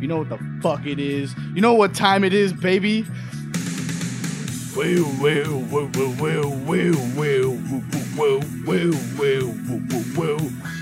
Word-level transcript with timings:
You 0.00 0.08
know 0.08 0.18
what 0.18 0.28
the 0.30 0.38
fuck 0.62 0.86
it 0.86 0.98
is. 0.98 1.34
You 1.54 1.60
know 1.60 1.74
what 1.74 1.94
time 1.94 2.24
it 2.24 2.32
is, 2.32 2.52
baby. 2.52 3.04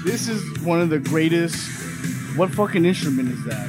This 0.05 0.29
is 0.29 0.61
one 0.61 0.81
of 0.81 0.91
the 0.91 0.99
greatest. 1.01 1.57
What 2.37 2.51
fucking 2.51 2.85
instrument 2.85 3.31
is 3.31 3.45
that? 3.45 3.69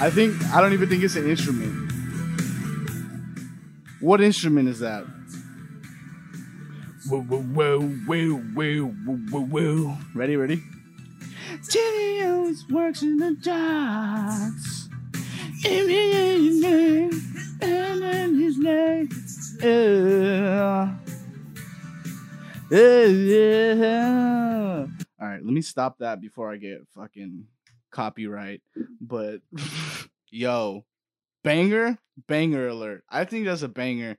I 0.00 0.10
think 0.10 0.42
I 0.46 0.60
don't 0.60 0.72
even 0.72 0.88
think 0.88 1.04
it's 1.04 1.14
an 1.16 1.30
instrument. 1.30 1.92
What 4.00 4.20
instrument 4.20 4.68
is 4.68 4.80
that? 4.80 5.04
Ready, 10.14 10.36
ready. 10.36 10.62
Jimmy 11.70 12.24
always 12.24 12.68
works 12.68 13.02
in 13.02 13.18
the 13.18 13.36
docks. 13.42 14.88
And 15.64 15.88
then 15.88 16.42
his 18.34 18.58
name. 18.58 19.08
Yeah. 19.62 20.96
Yeah. 22.70 24.86
All 25.20 25.28
right, 25.28 25.44
let 25.44 25.52
me 25.52 25.62
stop 25.62 25.98
that 25.98 26.20
before 26.20 26.50
I 26.50 26.56
get 26.56 26.80
fucking 26.96 27.46
copyright. 27.92 28.62
But 29.00 29.42
yo, 30.30 30.84
banger, 31.44 31.98
banger 32.26 32.66
alert. 32.68 33.04
I 33.08 33.24
think 33.24 33.46
that's 33.46 33.62
a 33.62 33.68
banger. 33.68 34.18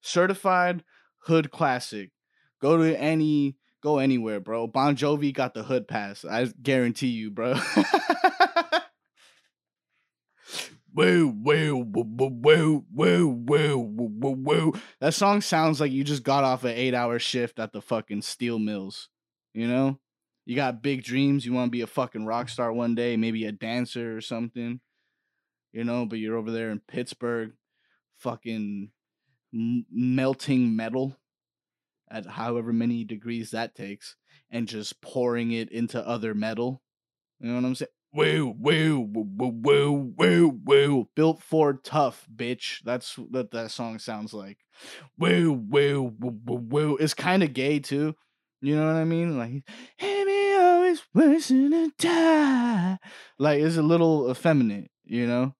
Certified 0.00 0.84
hood 1.18 1.50
classic. 1.50 2.12
Go 2.60 2.76
to 2.76 2.96
any 2.96 3.56
go 3.84 3.98
anywhere, 3.98 4.40
bro. 4.40 4.66
Bon 4.66 4.96
Jovi 4.96 5.32
got 5.32 5.54
the 5.54 5.62
hood 5.62 5.86
pass. 5.86 6.24
I 6.24 6.46
guarantee 6.46 7.08
you, 7.08 7.30
bro. 7.30 7.54
Whoa, 10.94 11.26
whoa, 11.26 11.82
whoa, 11.82 12.28
whoa, 12.30 12.84
whoa, 12.94 13.76
whoa, 13.76 14.34
whoa. 14.36 14.74
That 15.00 15.12
song 15.12 15.40
sounds 15.40 15.80
like 15.80 15.90
you 15.90 16.04
just 16.04 16.22
got 16.22 16.44
off 16.44 16.62
an 16.62 16.70
eight 16.70 16.94
hour 16.94 17.18
shift 17.18 17.58
at 17.58 17.72
the 17.72 17.82
fucking 17.82 18.22
steel 18.22 18.60
mills. 18.60 19.08
You 19.54 19.66
know? 19.66 19.98
You 20.46 20.54
got 20.54 20.82
big 20.82 21.02
dreams. 21.02 21.44
You 21.44 21.52
want 21.52 21.66
to 21.66 21.72
be 21.72 21.80
a 21.80 21.88
fucking 21.88 22.26
rock 22.26 22.48
star 22.48 22.72
one 22.72 22.94
day, 22.94 23.16
maybe 23.16 23.44
a 23.44 23.50
dancer 23.50 24.16
or 24.16 24.20
something. 24.20 24.78
You 25.72 25.82
know, 25.82 26.06
but 26.06 26.20
you're 26.20 26.36
over 26.36 26.52
there 26.52 26.70
in 26.70 26.80
Pittsburgh, 26.86 27.54
fucking 28.18 28.90
melting 29.52 30.76
metal 30.76 31.16
at 32.10 32.26
however 32.26 32.72
many 32.72 33.04
degrees 33.04 33.50
that 33.50 33.74
takes 33.74 34.16
and 34.50 34.68
just 34.68 35.00
pouring 35.00 35.52
it 35.52 35.70
into 35.70 36.06
other 36.06 36.34
metal. 36.34 36.82
You 37.40 37.48
know 37.48 37.56
what 37.56 37.64
I'm 37.64 37.74
saying? 37.74 37.88
Woo, 38.12 38.54
woo, 38.56 39.00
woo, 39.00 39.52
woo, 39.64 40.14
woo, 40.16 40.60
woo. 40.64 41.08
Built 41.16 41.42
for 41.42 41.72
tough, 41.72 42.28
bitch. 42.34 42.80
That's 42.84 43.18
what 43.18 43.50
that 43.50 43.72
song 43.72 43.98
sounds 43.98 44.32
like. 44.32 44.58
Woo, 45.18 45.52
woo, 45.52 46.14
woo, 46.20 46.38
woo, 46.44 46.56
woo. 46.56 46.96
It's 46.98 47.14
kind 47.14 47.42
of 47.42 47.52
gay 47.52 47.80
too. 47.80 48.14
You 48.60 48.76
know 48.76 48.86
what 48.86 48.96
I 48.96 49.04
mean? 49.04 49.36
Like, 49.36 49.64
hey, 49.96 50.24
me 50.24 50.56
always 50.56 51.02
wishing 51.12 51.70
to 51.72 51.90
die. 51.98 52.98
Like, 53.38 53.60
it's 53.60 53.76
a 53.76 53.82
little 53.82 54.30
effeminate, 54.30 54.90
you 55.04 55.26
know? 55.26 55.54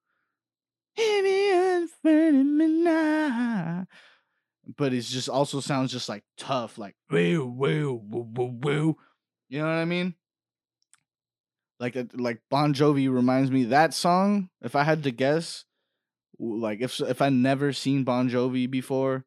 Hey, 0.94 1.20
me 1.22 1.88
wishing 2.04 2.58
to 2.58 2.84
die 2.84 3.86
but 4.76 4.92
it 4.92 5.02
just 5.02 5.28
also 5.28 5.60
sounds 5.60 5.92
just 5.92 6.08
like 6.08 6.24
tough, 6.36 6.78
like 6.78 6.94
woo 7.10 7.44
woo 7.46 8.00
woo 8.08 8.28
woo 8.34 8.58
woo. 8.60 8.96
You 9.48 9.58
know 9.60 9.66
what 9.66 9.72
I 9.72 9.84
mean? 9.84 10.14
Like 11.80 11.96
like 12.14 12.40
Bon 12.50 12.72
Jovi 12.72 13.12
reminds 13.12 13.50
me 13.50 13.64
that 13.64 13.94
song. 13.94 14.48
If 14.62 14.76
I 14.76 14.84
had 14.84 15.02
to 15.04 15.10
guess, 15.10 15.64
like 16.38 16.80
if 16.80 17.00
if 17.00 17.20
I 17.20 17.28
never 17.28 17.72
seen 17.72 18.04
Bon 18.04 18.28
Jovi 18.30 18.70
before, 18.70 19.24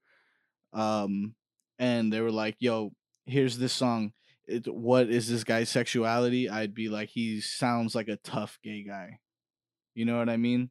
um, 0.74 1.36
and 1.78 2.12
they 2.12 2.22
were 2.22 2.32
like, 2.32 2.56
"Yo, 2.60 2.92
here's 3.26 3.58
this 3.58 3.74
song. 3.74 4.14
It, 4.48 4.68
what 4.68 5.10
is 5.10 5.30
this 5.30 5.44
guy's 5.44 5.70
sexuality?" 5.70 6.50
I'd 6.50 6.74
be 6.74 6.90
like, 6.90 7.10
he 7.10 7.42
sounds 7.42 7.96
like 7.96 8.08
a 8.08 8.18
tough 8.18 8.60
gay 8.64 8.84
guy. 8.84 9.20
You 9.94 10.06
know 10.06 10.18
what 10.18 10.30
I 10.30 10.38
mean? 10.38 10.70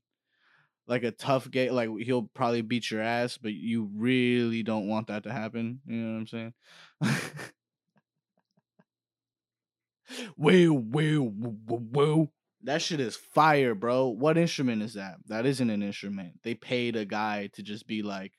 Like 0.87 1.03
a 1.03 1.11
tough 1.11 1.51
gay 1.51 1.71
like 1.71 1.91
he'll 1.99 2.31
probably 2.35 2.63
beat 2.63 2.91
your 2.91 3.03
ass 3.03 3.39
but 3.39 3.53
you 3.53 3.91
really 3.95 4.63
don't 4.63 4.89
want 4.89 5.09
that 5.09 5.25
to 5.25 5.33
happen 5.33 5.81
you 5.87 5.97
know 5.97 6.13
what 6.13 6.21
i'm 6.21 6.27
saying? 6.27 6.53
Whoa 10.37 10.71
whoa 10.73 11.29
whoa 11.29 11.79
whoa 11.79 12.31
that 12.67 12.83
shit 12.83 13.01
is 13.01 13.17
fire 13.17 13.75
bro. 13.75 14.09
What 14.09 14.37
instrument 14.37 14.83
is 14.83 14.95
that? 14.95 15.17
That 15.29 15.47
isn't 15.47 15.71
an 15.71 15.83
instrument. 15.83 16.41
They 16.43 16.55
paid 16.55 16.97
a 16.97 17.05
guy 17.05 17.49
to 17.55 17.63
just 17.63 17.87
be 17.87 18.03
like 18.03 18.33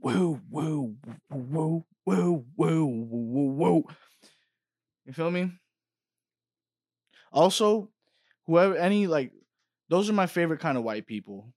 whoa 0.00 0.40
whoa 0.48 0.94
whoa 1.28 1.86
whoa 2.04 2.44
whoa 2.56 2.84
whoa 2.84 3.50
whoa. 3.50 3.84
You 5.06 5.12
feel 5.12 5.30
me? 5.30 5.52
Also 7.32 7.90
whoever 8.46 8.76
any 8.76 9.06
like 9.06 9.32
those 9.90 10.08
are 10.08 10.14
my 10.14 10.26
favorite 10.26 10.60
kind 10.60 10.78
of 10.78 10.84
white 10.84 11.06
people. 11.06 11.52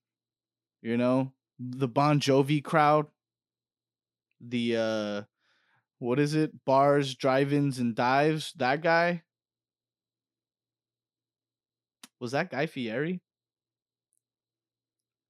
You 0.82 0.98
know, 0.98 1.32
the 1.60 1.88
Bon 1.88 2.20
Jovi 2.20 2.62
crowd, 2.62 3.06
the 4.42 4.76
uh 4.76 5.22
what 6.00 6.20
is 6.20 6.36
it? 6.36 6.66
Bars, 6.66 7.16
drive-ins 7.16 7.80
and 7.80 7.96
dives, 7.96 8.52
that 8.58 8.82
guy? 8.82 9.22
Was 12.20 12.32
that 12.32 12.52
Guy 12.52 12.66
Fieri? 12.66 13.22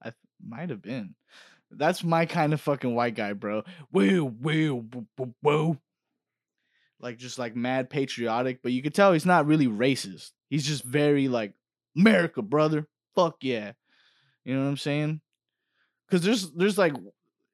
I 0.02 0.06
th- 0.06 0.16
might 0.44 0.72
have 0.72 0.82
been. 0.82 1.14
That's 1.70 2.04
my 2.04 2.26
kind 2.26 2.54
of 2.54 2.62
fucking 2.62 2.96
white 2.96 3.14
guy, 3.14 3.34
bro. 3.34 3.64
Whoa, 3.92 4.28
whoa, 4.28 4.86
whoa, 5.18 5.34
whoa. 5.42 5.78
Like 7.00 7.18
just 7.18 7.38
like 7.38 7.56
mad 7.56 7.92
patriotic, 7.92 8.62
but 8.64 8.72
you 8.72 8.82
could 8.82 8.96
tell 8.96 9.14
he's 9.14 9.26
not 9.26 9.46
really 9.46 9.68
racist. 9.68 10.32
He's 10.50 10.66
just 10.66 10.84
very 10.84 11.28
like 11.28 11.54
America, 11.96 12.42
brother 12.42 12.88
fuck 13.16 13.38
yeah. 13.42 13.74
You 14.44 14.56
know 14.56 14.62
what 14.64 14.70
I'm 14.70 14.78
saying? 14.78 15.22
Cause 16.10 16.22
there's 16.22 16.52
there's 16.52 16.78
like 16.78 16.94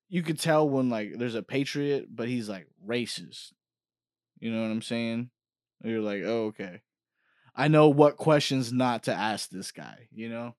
you 0.10 0.24
could 0.24 0.40
tell 0.40 0.68
when 0.68 0.90
like 0.90 1.14
there's 1.18 1.36
a 1.36 1.44
patriot, 1.44 2.08
but 2.10 2.28
he's 2.28 2.50
like 2.50 2.68
racist. 2.86 3.54
You 4.40 4.52
know 4.52 4.62
what 4.62 4.72
I'm 4.72 4.82
saying? 4.82 5.30
you're 5.84 6.02
like, 6.02 6.24
oh, 6.26 6.48
okay. 6.48 6.82
I 7.56 7.68
know 7.70 7.90
what 7.90 8.18
questions 8.18 8.74
not 8.74 9.04
to 9.04 9.14
ask 9.14 9.50
this 9.50 9.72
guy, 9.72 10.08
you 10.12 10.30
know? 10.30 10.56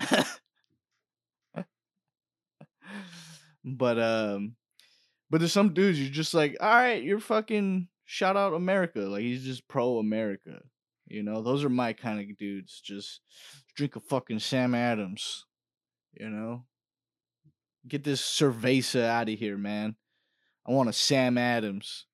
but 3.64 3.98
um 3.98 4.54
but 5.30 5.40
there's 5.40 5.52
some 5.52 5.74
dudes 5.74 6.00
you're 6.00 6.10
just 6.10 6.32
like, 6.34 6.56
all 6.60 6.68
right, 6.68 7.02
you're 7.02 7.20
fucking 7.20 7.88
shout 8.04 8.36
out 8.36 8.54
America. 8.54 9.00
Like 9.00 9.22
he's 9.22 9.44
just 9.44 9.68
pro 9.68 9.98
America. 9.98 10.60
You 11.10 11.24
know, 11.24 11.42
those 11.42 11.64
are 11.64 11.68
my 11.68 11.92
kind 11.92 12.20
of 12.20 12.38
dudes. 12.38 12.80
Just 12.80 13.20
drink 13.74 13.96
a 13.96 14.00
fucking 14.00 14.38
Sam 14.38 14.74
Adams. 14.76 15.44
You 16.12 16.30
know, 16.30 16.64
get 17.86 18.04
this 18.04 18.22
cerveza 18.22 19.04
out 19.04 19.28
of 19.28 19.38
here, 19.38 19.58
man. 19.58 19.96
I 20.66 20.72
want 20.72 20.88
a 20.88 20.92
Sam 20.92 21.36
Adams. 21.36 22.06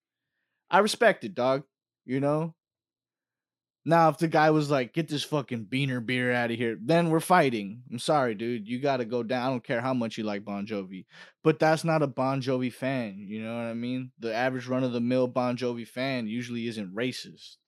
I 0.71 0.79
respect 0.79 1.25
it, 1.25 1.35
dog. 1.35 1.65
You 2.06 2.21
know. 2.21 2.55
Now, 3.85 4.09
if 4.09 4.19
the 4.19 4.27
guy 4.27 4.51
was 4.51 4.69
like, 4.69 4.95
"Get 4.95 5.09
this 5.09 5.23
fucking 5.23 5.67
beaner 5.67 6.05
beer 6.05 6.33
out 6.33 6.51
of 6.51 6.56
here," 6.56 6.77
then 6.83 7.11
we're 7.11 7.21
fighting. 7.21 7.83
I'm 7.91 8.01
sorry, 8.01 8.35
dude. 8.35 8.67
You 8.67 8.81
got 8.81 8.97
to 8.97 9.05
go 9.05 9.23
down. 9.23 9.47
I 9.47 9.51
don't 9.51 9.62
care 9.62 9.81
how 9.81 9.95
much 9.95 10.19
you 10.19 10.25
like 10.25 10.45
Bon 10.45 10.67
Jovi, 10.67 11.05
but 11.45 11.59
that's 11.59 11.85
not 11.85 12.03
a 12.03 12.09
Bon 12.09 12.41
Jovi 12.41 12.73
fan. 12.73 13.27
You 13.29 13.45
know 13.45 13.55
what 13.55 13.67
I 13.67 13.75
mean? 13.75 14.11
The 14.19 14.35
average 14.35 14.67
run 14.67 14.83
of 14.83 14.93
the 14.93 15.01
mill 15.01 15.29
Bon 15.29 15.56
Jovi 15.56 15.87
fan 15.87 16.27
usually 16.27 16.67
isn't 16.67 16.97
racist. 16.97 17.59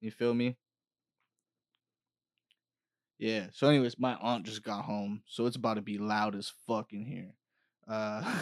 You 0.00 0.10
feel 0.10 0.34
me? 0.34 0.56
Yeah. 3.18 3.46
So, 3.52 3.68
anyways, 3.68 3.98
my 3.98 4.14
aunt 4.16 4.44
just 4.44 4.62
got 4.62 4.84
home, 4.84 5.22
so 5.26 5.46
it's 5.46 5.56
about 5.56 5.74
to 5.74 5.82
be 5.82 5.98
loud 5.98 6.34
as 6.34 6.52
fuck 6.66 6.92
in 6.92 7.04
here. 7.04 7.34
Uh, 7.88 8.40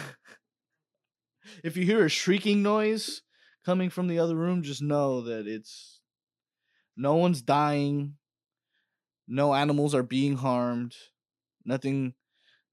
if 1.63 1.77
you 1.77 1.85
hear 1.85 2.05
a 2.05 2.09
shrieking 2.09 2.61
noise 2.61 3.21
coming 3.65 3.89
from 3.89 4.07
the 4.07 4.19
other 4.19 4.35
room, 4.35 4.63
just 4.63 4.81
know 4.81 5.21
that 5.21 5.47
it's 5.47 6.01
no 6.97 7.15
one's 7.15 7.41
dying, 7.41 8.15
no 9.27 9.53
animals 9.53 9.95
are 9.95 10.03
being 10.03 10.35
harmed, 10.35 10.95
nothing, 11.63 12.13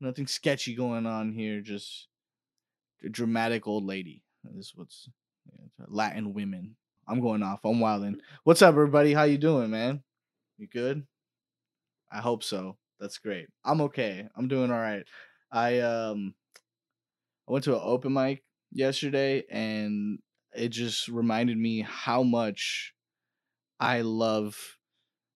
nothing 0.00 0.26
sketchy 0.26 0.74
going 0.74 1.06
on 1.06 1.32
here. 1.32 1.60
Just 1.60 2.08
a 3.04 3.08
dramatic 3.08 3.66
old 3.66 3.84
lady. 3.84 4.22
This 4.42 4.66
is 4.66 4.72
what's 4.74 5.08
yeah, 5.46 5.86
Latin 5.88 6.34
women 6.34 6.76
I'm 7.08 7.20
going 7.20 7.42
off. 7.42 7.60
I'm 7.64 7.80
wilding. 7.80 8.20
What's 8.44 8.62
up, 8.62 8.74
everybody? 8.74 9.12
How 9.12 9.24
you 9.24 9.38
doing, 9.38 9.70
man? 9.70 10.02
You 10.56 10.68
good? 10.68 11.04
I 12.10 12.18
hope 12.18 12.44
so. 12.44 12.76
That's 13.00 13.18
great. 13.18 13.48
I'm 13.64 13.80
okay. 13.82 14.28
I'm 14.36 14.46
doing 14.46 14.70
all 14.70 14.78
right. 14.78 15.04
I 15.50 15.80
um 15.80 16.34
I 17.48 17.52
went 17.52 17.64
to 17.64 17.74
an 17.74 17.80
open 17.82 18.12
mic 18.12 18.44
yesterday 18.70 19.42
and 19.50 20.20
it 20.54 20.68
just 20.68 21.08
reminded 21.08 21.58
me 21.58 21.80
how 21.80 22.22
much 22.22 22.94
I 23.80 24.02
love 24.02 24.56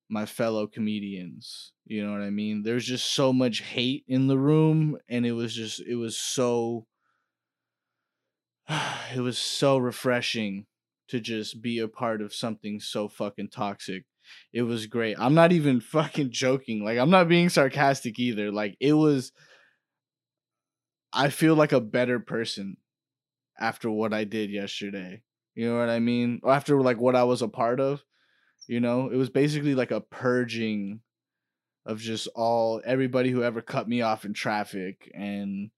my 0.08 0.24
fellow 0.24 0.68
comedians. 0.68 1.72
You 1.84 2.06
know 2.06 2.12
what 2.12 2.20
I 2.20 2.30
mean? 2.30 2.62
There's 2.62 2.86
just 2.86 3.12
so 3.12 3.32
much 3.32 3.60
hate 3.60 4.04
in 4.06 4.28
the 4.28 4.38
room 4.38 4.98
and 5.08 5.26
it 5.26 5.32
was 5.32 5.52
just 5.52 5.80
it 5.80 5.96
was 5.96 6.16
so 6.16 6.86
it 8.68 9.20
was 9.20 9.36
so 9.36 9.78
refreshing 9.78 10.66
to 11.08 11.20
just 11.20 11.62
be 11.62 11.78
a 11.78 11.88
part 11.88 12.20
of 12.20 12.34
something 12.34 12.80
so 12.80 13.08
fucking 13.08 13.48
toxic. 13.48 14.04
It 14.52 14.62
was 14.62 14.86
great. 14.86 15.16
I'm 15.18 15.34
not 15.34 15.52
even 15.52 15.80
fucking 15.80 16.32
joking. 16.32 16.84
Like 16.84 16.98
I'm 16.98 17.10
not 17.10 17.28
being 17.28 17.48
sarcastic 17.48 18.18
either. 18.18 18.50
Like 18.50 18.76
it 18.80 18.92
was 18.92 19.32
I 21.12 21.30
feel 21.30 21.54
like 21.54 21.72
a 21.72 21.80
better 21.80 22.20
person 22.20 22.76
after 23.58 23.90
what 23.90 24.12
I 24.12 24.24
did 24.24 24.50
yesterday. 24.50 25.22
You 25.54 25.70
know 25.70 25.78
what 25.78 25.88
I 25.88 25.98
mean? 25.98 26.40
After 26.46 26.80
like 26.82 27.00
what 27.00 27.16
I 27.16 27.24
was 27.24 27.40
a 27.40 27.48
part 27.48 27.80
of, 27.80 28.02
you 28.66 28.80
know, 28.80 29.08
it 29.08 29.16
was 29.16 29.30
basically 29.30 29.74
like 29.74 29.90
a 29.90 30.00
purging 30.00 31.00
of 31.86 32.00
just 32.00 32.28
all 32.34 32.82
everybody 32.84 33.30
who 33.30 33.42
ever 33.42 33.62
cut 33.62 33.88
me 33.88 34.02
off 34.02 34.24
in 34.24 34.34
traffic 34.34 35.10
and 35.14 35.70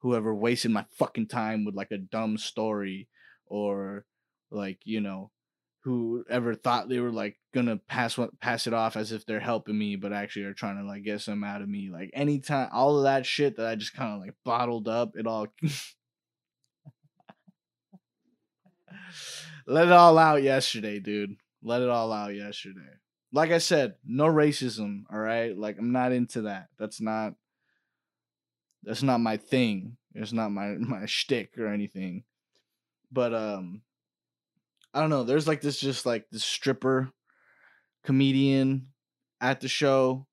whoever 0.00 0.34
wasted 0.34 0.70
my 0.70 0.84
fucking 0.98 1.26
time 1.26 1.64
with 1.64 1.74
like 1.74 1.90
a 1.90 1.98
dumb 1.98 2.38
story 2.38 3.08
or 3.46 4.04
like, 4.50 4.78
you 4.84 5.00
know, 5.00 5.30
whoever 5.86 6.54
thought 6.56 6.88
they 6.88 6.98
were 6.98 7.12
like 7.12 7.38
gonna 7.54 7.76
pass 7.88 8.18
what 8.18 8.40
pass 8.40 8.66
it 8.66 8.74
off 8.74 8.96
as 8.96 9.12
if 9.12 9.24
they're 9.24 9.38
helping 9.38 9.78
me, 9.78 9.94
but 9.94 10.12
actually 10.12 10.44
are 10.44 10.52
trying 10.52 10.76
to 10.76 10.82
like 10.82 11.04
get 11.04 11.20
some 11.20 11.44
out 11.44 11.62
of 11.62 11.68
me. 11.68 11.90
Like 11.92 12.10
anytime 12.12 12.68
all 12.72 12.98
of 12.98 13.04
that 13.04 13.24
shit 13.24 13.56
that 13.56 13.66
I 13.66 13.76
just 13.76 13.94
kind 13.94 14.12
of 14.12 14.20
like 14.20 14.34
bottled 14.44 14.88
up, 14.88 15.16
it 15.16 15.28
all 15.28 15.46
let 19.66 19.86
it 19.86 19.92
all 19.92 20.18
out 20.18 20.42
yesterday, 20.42 20.98
dude. 20.98 21.36
Let 21.62 21.82
it 21.82 21.88
all 21.88 22.12
out 22.12 22.34
yesterday. 22.34 22.80
Like 23.32 23.52
I 23.52 23.58
said, 23.58 23.94
no 24.04 24.26
racism, 24.26 25.04
all 25.12 25.20
right? 25.20 25.56
Like 25.56 25.78
I'm 25.78 25.92
not 25.92 26.10
into 26.10 26.42
that. 26.42 26.66
That's 26.80 27.00
not 27.00 27.34
that's 28.82 29.04
not 29.04 29.20
my 29.20 29.36
thing. 29.36 29.98
It's 30.16 30.32
not 30.32 30.50
my 30.50 30.66
my 30.78 31.06
shtick 31.06 31.56
or 31.58 31.68
anything. 31.68 32.24
But 33.12 33.32
um 33.34 33.82
I 34.96 35.00
don't 35.00 35.10
know. 35.10 35.24
There's 35.24 35.46
like 35.46 35.60
this 35.60 35.78
just 35.78 36.06
like 36.06 36.24
this 36.32 36.42
stripper 36.42 37.10
comedian 38.02 38.86
at 39.42 39.60
the 39.60 39.68
show 39.68 40.26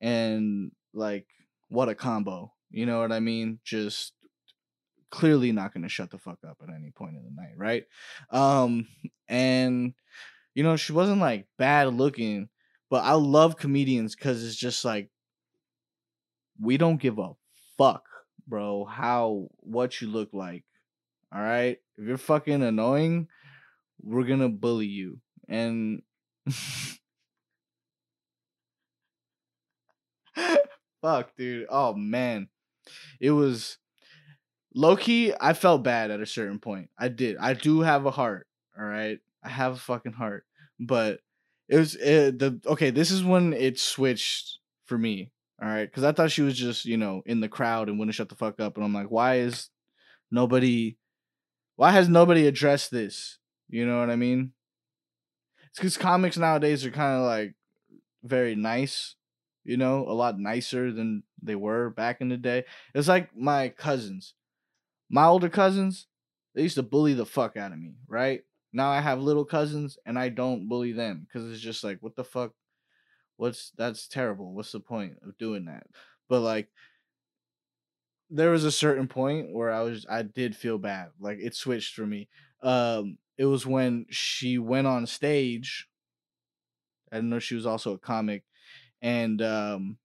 and 0.00 0.72
like 0.94 1.26
what 1.68 1.90
a 1.90 1.94
combo. 1.94 2.54
You 2.70 2.86
know 2.86 3.00
what 3.00 3.12
I 3.12 3.20
mean? 3.20 3.58
Just 3.64 4.14
clearly 5.10 5.52
not 5.52 5.74
going 5.74 5.82
to 5.82 5.90
shut 5.90 6.10
the 6.10 6.16
fuck 6.16 6.38
up 6.48 6.56
at 6.62 6.74
any 6.74 6.90
point 6.90 7.16
in 7.16 7.22
the 7.22 7.30
night, 7.30 7.52
right? 7.58 7.84
Um 8.30 8.86
and 9.28 9.92
you 10.54 10.62
know, 10.62 10.76
she 10.76 10.94
wasn't 10.94 11.20
like 11.20 11.46
bad 11.58 11.92
looking, 11.92 12.48
but 12.88 13.04
I 13.04 13.12
love 13.12 13.58
comedians 13.58 14.14
cuz 14.14 14.42
it's 14.42 14.56
just 14.56 14.86
like 14.86 15.10
we 16.58 16.78
don't 16.78 16.96
give 16.96 17.18
a 17.18 17.32
fuck, 17.76 18.08
bro, 18.46 18.86
how 18.86 19.48
what 19.58 20.00
you 20.00 20.08
look 20.08 20.32
like. 20.32 20.64
All 21.30 21.42
right? 21.42 21.76
If 21.98 22.06
you're 22.06 22.16
fucking 22.16 22.62
annoying, 22.62 23.28
we're 24.02 24.24
gonna 24.24 24.48
bully 24.48 24.86
you 24.86 25.20
and 25.48 26.02
fuck 31.02 31.34
dude. 31.36 31.66
Oh 31.68 31.94
man. 31.94 32.48
It 33.20 33.32
was 33.32 33.78
low-key 34.74 35.32
i 35.40 35.52
felt 35.54 35.82
bad 35.82 36.10
at 36.10 36.20
a 36.20 36.26
certain 36.26 36.58
point. 36.58 36.90
I 36.98 37.08
did. 37.08 37.36
I 37.38 37.54
do 37.54 37.80
have 37.80 38.06
a 38.06 38.10
heart 38.10 38.46
all 38.78 38.84
right? 38.84 39.18
I 39.42 39.48
have 39.48 39.74
a 39.74 39.78
fucking 39.78 40.12
heart 40.12 40.44
but 40.78 41.20
it 41.68 41.76
was 41.76 41.96
it, 41.96 42.38
the 42.38 42.60
okay 42.66 42.90
this 42.90 43.10
is 43.10 43.24
when 43.24 43.52
it 43.52 43.78
switched 43.78 44.58
for 44.86 44.96
me 44.96 45.30
all 45.60 45.68
right? 45.68 45.86
Because 45.86 46.04
i 46.04 46.12
thought 46.12 46.30
she 46.30 46.42
was 46.42 46.56
just 46.56 46.84
you 46.84 46.96
know 46.96 47.22
in 47.26 47.40
the 47.40 47.48
crowd 47.48 47.88
and 47.88 47.98
wouldn't 47.98 48.14
shut 48.14 48.28
the 48.28 48.34
fuck 48.34 48.60
up 48.60 48.76
and 48.76 48.84
i'm 48.84 48.94
like 48.94 49.10
why 49.10 49.36
is 49.36 49.70
nobody 50.30 50.96
why 51.76 51.90
has 51.90 52.08
nobody 52.08 52.46
addressed 52.46 52.90
this 52.90 53.38
you 53.68 53.86
know 53.86 54.00
what 54.00 54.10
I 54.10 54.16
mean? 54.16 54.52
It's 55.70 55.78
because 55.78 55.96
comics 55.96 56.36
nowadays 56.36 56.84
are 56.84 56.90
kind 56.90 57.20
of 57.20 57.26
like 57.26 57.54
very 58.22 58.54
nice, 58.54 59.16
you 59.64 59.76
know, 59.76 60.06
a 60.08 60.12
lot 60.12 60.38
nicer 60.38 60.92
than 60.92 61.22
they 61.42 61.54
were 61.54 61.90
back 61.90 62.20
in 62.20 62.28
the 62.28 62.36
day. 62.36 62.64
It's 62.94 63.08
like 63.08 63.36
my 63.36 63.68
cousins, 63.68 64.34
my 65.10 65.24
older 65.24 65.48
cousins, 65.48 66.06
they 66.54 66.62
used 66.62 66.76
to 66.76 66.82
bully 66.82 67.14
the 67.14 67.26
fuck 67.26 67.56
out 67.56 67.72
of 67.72 67.78
me, 67.78 67.94
right? 68.08 68.42
Now 68.72 68.90
I 68.90 69.00
have 69.00 69.22
little 69.22 69.44
cousins 69.44 69.98
and 70.04 70.18
I 70.18 70.28
don't 70.28 70.68
bully 70.68 70.92
them 70.92 71.26
because 71.26 71.50
it's 71.50 71.60
just 71.60 71.84
like, 71.84 71.98
what 72.00 72.16
the 72.16 72.24
fuck? 72.24 72.52
What's 73.36 73.72
that's 73.76 74.08
terrible. 74.08 74.52
What's 74.52 74.72
the 74.72 74.80
point 74.80 75.14
of 75.22 75.38
doing 75.38 75.66
that? 75.66 75.86
But 76.28 76.40
like, 76.40 76.68
there 78.30 78.50
was 78.50 78.64
a 78.64 78.72
certain 78.72 79.08
point 79.08 79.52
where 79.52 79.70
I 79.70 79.82
was, 79.82 80.04
I 80.08 80.22
did 80.22 80.54
feel 80.54 80.76
bad. 80.76 81.10
Like 81.18 81.38
it 81.40 81.54
switched 81.54 81.94
for 81.94 82.04
me. 82.04 82.28
Um, 82.62 83.18
it 83.38 83.46
was 83.46 83.66
when 83.66 84.06
she 84.10 84.58
went 84.58 84.86
on 84.86 85.06
stage. 85.06 85.88
I 87.10 87.16
didn't 87.16 87.30
know 87.30 87.38
she 87.38 87.54
was 87.54 87.66
also 87.66 87.94
a 87.94 87.98
comic, 87.98 88.44
and 89.00 89.40
um, 89.40 89.98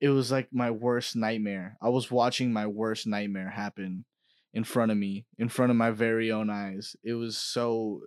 it 0.00 0.08
was 0.08 0.30
like 0.30 0.52
my 0.52 0.70
worst 0.70 1.16
nightmare. 1.16 1.76
I 1.80 1.88
was 1.88 2.10
watching 2.10 2.52
my 2.52 2.66
worst 2.66 3.06
nightmare 3.06 3.50
happen 3.50 4.04
in 4.52 4.64
front 4.64 4.92
of 4.92 4.98
me, 4.98 5.26
in 5.38 5.48
front 5.48 5.70
of 5.70 5.76
my 5.76 5.90
very 5.90 6.30
own 6.30 6.50
eyes. 6.50 6.96
It 7.02 7.14
was 7.14 7.36
so 7.38 8.02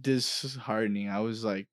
disheartening. 0.00 1.08
I 1.08 1.20
was 1.20 1.44
like, 1.44 1.68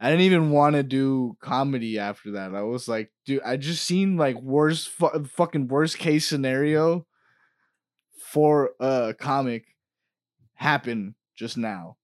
I 0.00 0.10
didn't 0.10 0.26
even 0.26 0.50
want 0.50 0.76
to 0.76 0.82
do 0.82 1.36
comedy 1.40 1.98
after 1.98 2.32
that. 2.32 2.54
I 2.54 2.62
was 2.62 2.88
like, 2.88 3.12
dude, 3.24 3.42
I 3.42 3.56
just 3.56 3.84
seen 3.84 4.16
like 4.16 4.40
worst, 4.40 4.88
fu- 4.88 5.24
fucking 5.24 5.68
worst 5.68 5.98
case 5.98 6.26
scenario 6.26 7.06
for 8.18 8.70
a 8.80 9.14
comic 9.18 9.64
happen 10.54 11.14
just 11.36 11.56
now. 11.56 11.96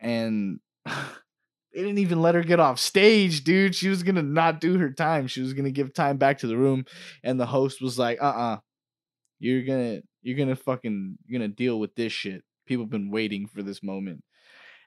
And 0.00 0.60
they 0.86 0.92
didn't 1.74 1.98
even 1.98 2.22
let 2.22 2.34
her 2.34 2.42
get 2.42 2.60
off 2.60 2.78
stage, 2.78 3.44
dude. 3.44 3.74
She 3.74 3.88
was 3.88 4.02
gonna 4.02 4.22
not 4.22 4.60
do 4.60 4.78
her 4.78 4.90
time. 4.92 5.26
She 5.26 5.42
was 5.42 5.52
gonna 5.52 5.70
give 5.70 5.92
time 5.92 6.16
back 6.16 6.38
to 6.38 6.46
the 6.46 6.56
room, 6.56 6.84
and 7.22 7.38
the 7.38 7.46
host 7.46 7.80
was 7.80 7.98
like, 7.98 8.20
"Uh, 8.20 8.24
uh-uh. 8.26 8.54
uh, 8.54 8.58
you 9.38 9.60
are 9.60 9.62
gonna, 9.62 10.00
you're 10.22 10.38
gonna 10.38 10.56
fucking, 10.56 11.18
you're 11.26 11.38
gonna 11.38 11.48
deal 11.48 11.78
with 11.78 11.94
this 11.94 12.12
shit. 12.12 12.42
People 12.66 12.86
been 12.86 13.10
waiting 13.10 13.46
for 13.46 13.62
this 13.62 13.82
moment." 13.82 14.22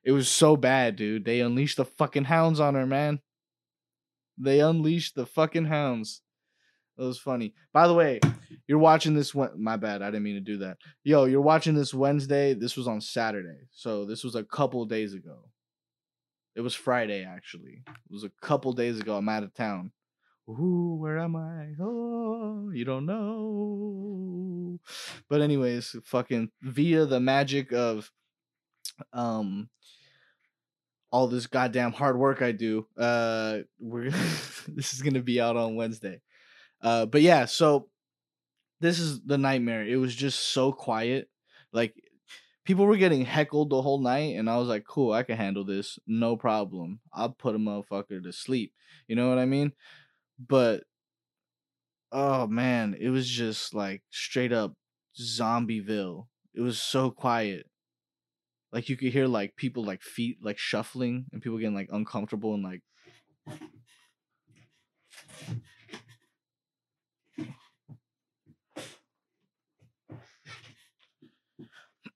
It 0.03 0.12
was 0.13 0.29
so 0.29 0.55
bad, 0.55 0.96
dude. 0.96 1.25
They 1.25 1.41
unleashed 1.41 1.77
the 1.77 1.86
fucking 1.86 2.24
hounds 2.24 2.60
on 2.60 2.75
her, 2.75 2.86
man. 2.86 3.20
They 4.38 4.62
unleashed 4.62 5.15
the 5.15 5.25
fucking 5.25 5.65
hounds. 5.65 6.22
It 6.98 7.03
was 7.03 7.20
funny. 7.20 7.53
By 7.74 7.88
the 7.88 7.93
way, 7.93 8.20
you're 8.69 8.77
watching 8.77 9.15
this. 9.15 9.33
My 9.57 9.77
bad. 9.77 10.03
I 10.03 10.11
didn't 10.11 10.21
mean 10.21 10.35
to 10.35 10.41
do 10.41 10.57
that. 10.57 10.77
Yo, 11.03 11.25
you're 11.25 11.41
watching 11.41 11.73
this 11.73 11.91
Wednesday. 11.91 12.53
This 12.53 12.77
was 12.77 12.88
on 12.88 13.01
Saturday. 13.01 13.61
So 13.71 14.05
this 14.05 14.23
was 14.23 14.35
a 14.35 14.43
couple 14.43 14.85
days 14.85 15.15
ago. 15.15 15.49
It 16.55 16.61
was 16.61 16.75
Friday, 16.75 17.25
actually. 17.25 17.81
It 17.88 18.11
was 18.11 18.23
a 18.23 18.31
couple 18.43 18.71
days 18.73 18.99
ago. 18.99 19.17
I'm 19.17 19.27
out 19.27 19.41
of 19.41 19.55
town. 19.55 19.91
Ooh, 20.47 20.97
where 20.99 21.17
am 21.17 21.35
I? 21.35 21.73
Oh, 21.81 22.69
you 22.71 22.85
don't 22.85 23.07
know. 23.07 24.79
But 25.29 25.41
anyways, 25.41 25.95
fucking 26.05 26.51
via 26.61 27.07
the 27.07 27.19
magic 27.19 27.73
of 27.73 28.11
um 29.13 29.69
all 31.11 31.27
this 31.27 31.47
goddamn 31.47 31.91
hard 31.91 32.19
work 32.19 32.43
I 32.43 32.51
do, 32.51 32.85
uh 32.97 33.59
we're 33.79 34.11
this 34.67 34.93
is 34.93 35.01
gonna 35.01 35.23
be 35.23 35.41
out 35.41 35.57
on 35.57 35.75
Wednesday. 35.75 36.21
Uh, 36.81 37.05
but 37.05 37.21
yeah, 37.21 37.45
so 37.45 37.88
this 38.79 39.00
is 39.00 39.21
the 39.21 39.38
nightmare. 39.38 39.86
It 39.86 39.98
was 39.98 40.15
just 40.15 40.39
so 40.39 40.71
quiet. 40.71 41.29
Like 41.71 41.95
people 42.65 42.86
were 42.86 42.98
getting 42.98 43.25
heckled 43.25 43.69
the 43.69 43.81
whole 43.81 44.00
night, 44.00 44.38
and 44.38 44.50
I 44.50 44.57
was 44.57 44.67
like, 44.67 44.86
cool, 44.86 45.12
I 45.12 45.24
can 45.24 45.38
handle 45.38 45.63
this, 45.65 46.00
no 46.07 46.38
problem. 46.38 47.01
I'll 47.13 47.31
put 47.31 47.55
a 47.55 47.59
motherfucker 47.59 48.24
to 48.24 48.31
sleep. 48.31 48.74
You 49.07 49.15
know 49.15 49.29
what 49.29 49.39
I 49.39 49.45
mean? 49.45 49.74
But 50.39 50.83
oh 52.12 52.48
man, 52.48 52.95
it 53.00 53.09
was 53.09 53.27
just 53.29 53.74
like 53.74 54.03
straight 54.09 54.51
up 54.51 54.74
zombieville. 55.19 56.27
It 56.53 56.62
was 56.62 56.79
so 56.81 57.12
quiet. 57.12 57.67
Like 58.71 58.89
you 58.89 58.98
could 58.98 59.12
hear 59.12 59.27
like 59.27 59.55
people 59.55 59.83
like 59.83 60.01
feet 60.03 60.38
like 60.43 60.57
shuffling 60.59 61.25
and 61.31 61.41
people 61.41 61.57
getting 61.57 61.75
like 61.75 61.89
uncomfortable 61.91 62.53
and 62.53 62.63
like 62.63 62.81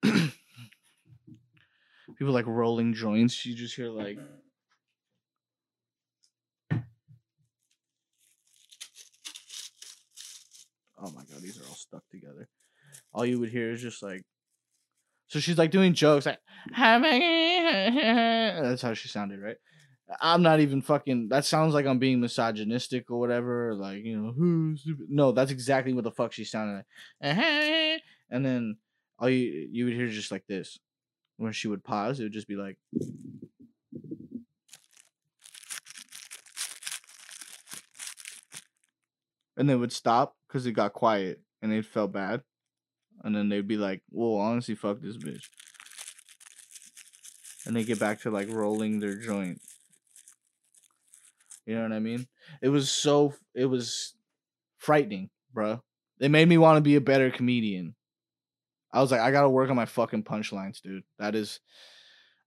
people 2.18 2.34
like 2.34 2.48
rolling 2.48 2.94
joints. 2.94 3.46
You 3.46 3.56
just 3.56 3.76
hear 3.76 3.90
like. 3.90 4.18
Oh 10.98 11.12
my 11.12 11.24
god, 11.30 11.42
these 11.42 11.60
are 11.60 11.66
all 11.68 11.76
stuck 11.76 12.04
together. 12.10 12.48
All 13.14 13.26
you 13.26 13.40
would 13.40 13.50
hear 13.50 13.72
is 13.72 13.82
just 13.82 14.04
like 14.04 14.24
So 15.28 15.40
she's 15.40 15.58
like 15.58 15.72
doing 15.72 15.94
jokes 15.94 16.26
like 16.26 16.40
that's 16.78 18.82
how 18.82 18.94
she 18.94 19.08
sounded, 19.10 19.42
right? 19.42 19.58
I'm 20.22 20.44
not 20.44 20.60
even 20.60 20.82
fucking 20.82 21.30
that 21.30 21.46
sounds 21.46 21.74
like 21.74 21.86
I'm 21.86 22.00
being 22.00 22.20
misogynistic 22.22 23.10
or 23.10 23.20
whatever, 23.20 23.74
like, 23.76 24.04
you 24.04 24.18
know, 24.18 24.32
who's 24.32 24.86
no, 25.10 25.32
that's 25.32 25.52
exactly 25.52 25.94
what 25.94 26.04
the 26.04 26.12
fuck 26.12 26.34
she 26.34 26.46
sounded 26.46 26.86
like. 27.22 28.02
And 28.30 28.44
then 28.46 28.78
all 29.20 29.30
you 29.30 29.68
you 29.72 29.86
would 29.86 29.94
hear 29.94 30.08
just 30.08 30.32
like 30.32 30.46
this. 30.48 30.80
When 31.38 31.52
she 31.52 31.68
would 31.68 31.84
pause, 31.84 32.20
it 32.20 32.24
would 32.24 32.34
just 32.34 32.48
be 32.48 32.56
like 32.56 32.78
and 39.58 39.70
they 39.70 39.76
would 39.76 39.92
stop 39.92 40.36
because 40.48 40.66
it 40.66 40.74
got 40.74 40.94
quiet 40.94 41.42
and 41.62 41.72
they 41.72 41.82
felt 41.82 42.12
bad. 42.12 42.42
And 43.24 43.36
then 43.36 43.50
they'd 43.50 43.68
be 43.68 43.78
like, 43.78 44.02
well, 44.12 44.36
honestly, 44.36 44.76
fuck 44.76 45.00
this 45.00 45.18
bitch. 45.18 45.46
And 47.66 47.76
they 47.76 47.84
get 47.84 48.00
back 48.00 48.22
to 48.22 48.32
like 48.32 48.50
rolling 48.50 49.00
their 49.00 49.16
joint. 49.16 49.62
You 51.66 51.76
know 51.76 51.84
what 51.84 51.94
I 51.94 52.00
mean? 52.00 52.28
It 52.62 52.70
was 52.70 52.92
so, 52.92 53.36
it 53.56 53.66
was 53.66 54.16
frightening, 54.78 55.30
bro. 55.54 55.82
It 56.20 56.30
made 56.30 56.50
me 56.50 56.58
want 56.58 56.78
to 56.78 56.82
be 56.82 56.96
a 56.96 57.02
better 57.02 57.32
comedian. 57.32 57.96
I 58.94 59.02
was 59.02 59.12
like, 59.12 59.22
I 59.22 59.32
gotta 59.32 59.50
work 59.50 59.70
on 59.70 59.76
my 59.76 59.86
fucking 59.86 60.24
punchlines, 60.24 60.82
dude. 60.82 61.04
That 61.20 61.36
is, 61.36 61.60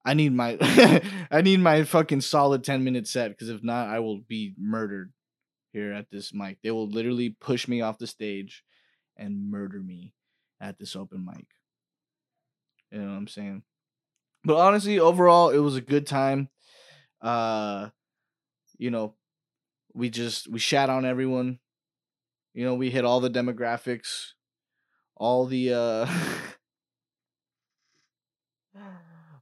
I 0.04 0.14
need 0.14 0.32
my, 0.32 0.56
I 1.30 1.42
need 1.42 1.60
my 1.60 1.82
fucking 1.82 2.20
solid 2.20 2.64
10 2.64 2.84
minute 2.84 3.08
set 3.08 3.30
because 3.30 3.48
if 3.48 3.62
not, 3.62 3.88
I 3.88 3.98
will 3.98 4.20
be 4.20 4.54
murdered 4.56 5.12
here 5.72 5.92
at 5.92 6.10
this 6.10 6.32
mic. 6.32 6.58
They 6.62 6.70
will 6.70 6.88
literally 6.88 7.36
push 7.40 7.68
me 7.68 7.82
off 7.82 7.98
the 7.98 8.06
stage 8.06 8.62
and 9.16 9.50
murder 9.50 9.80
me 9.80 10.14
at 10.60 10.78
this 10.78 10.96
open 10.96 11.24
mic. 11.24 11.46
You 12.90 13.00
know 13.00 13.10
what 13.10 13.16
I'm 13.16 13.28
saying? 13.28 13.62
But 14.44 14.58
honestly, 14.58 15.00
overall, 15.00 15.50
it 15.50 15.58
was 15.58 15.76
a 15.76 15.80
good 15.80 16.06
time. 16.06 16.48
Uh, 17.20 17.88
you 18.78 18.90
know, 18.90 19.14
we 19.92 20.10
just 20.10 20.48
we 20.48 20.58
shat 20.58 20.88
on 20.88 21.04
everyone. 21.04 21.58
You 22.54 22.64
know, 22.64 22.74
we 22.74 22.90
hit 22.90 23.04
all 23.04 23.20
the 23.20 23.30
demographics, 23.30 24.32
all 25.16 25.46
the 25.46 25.72
uh 25.72 26.06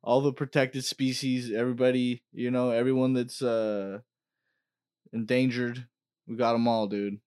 all 0.02 0.20
the 0.20 0.32
protected 0.32 0.84
species, 0.84 1.50
everybody, 1.52 2.22
you 2.32 2.50
know, 2.50 2.70
everyone 2.70 3.12
that's 3.14 3.42
uh 3.42 3.98
endangered. 5.12 5.86
We 6.26 6.36
got 6.36 6.52
them 6.52 6.68
all, 6.68 6.86
dude. 6.86 7.18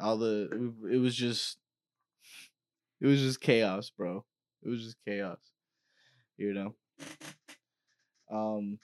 All 0.00 0.16
the 0.16 0.72
it 0.90 0.98
was 0.98 1.14
just 1.14 1.58
it 3.00 3.06
was 3.06 3.20
just 3.20 3.40
chaos, 3.40 3.90
bro. 3.90 4.24
It 4.62 4.68
was 4.68 4.84
just 4.84 4.96
chaos. 5.06 5.38
You 6.36 6.54
know. 6.54 6.74
Um 8.30 8.78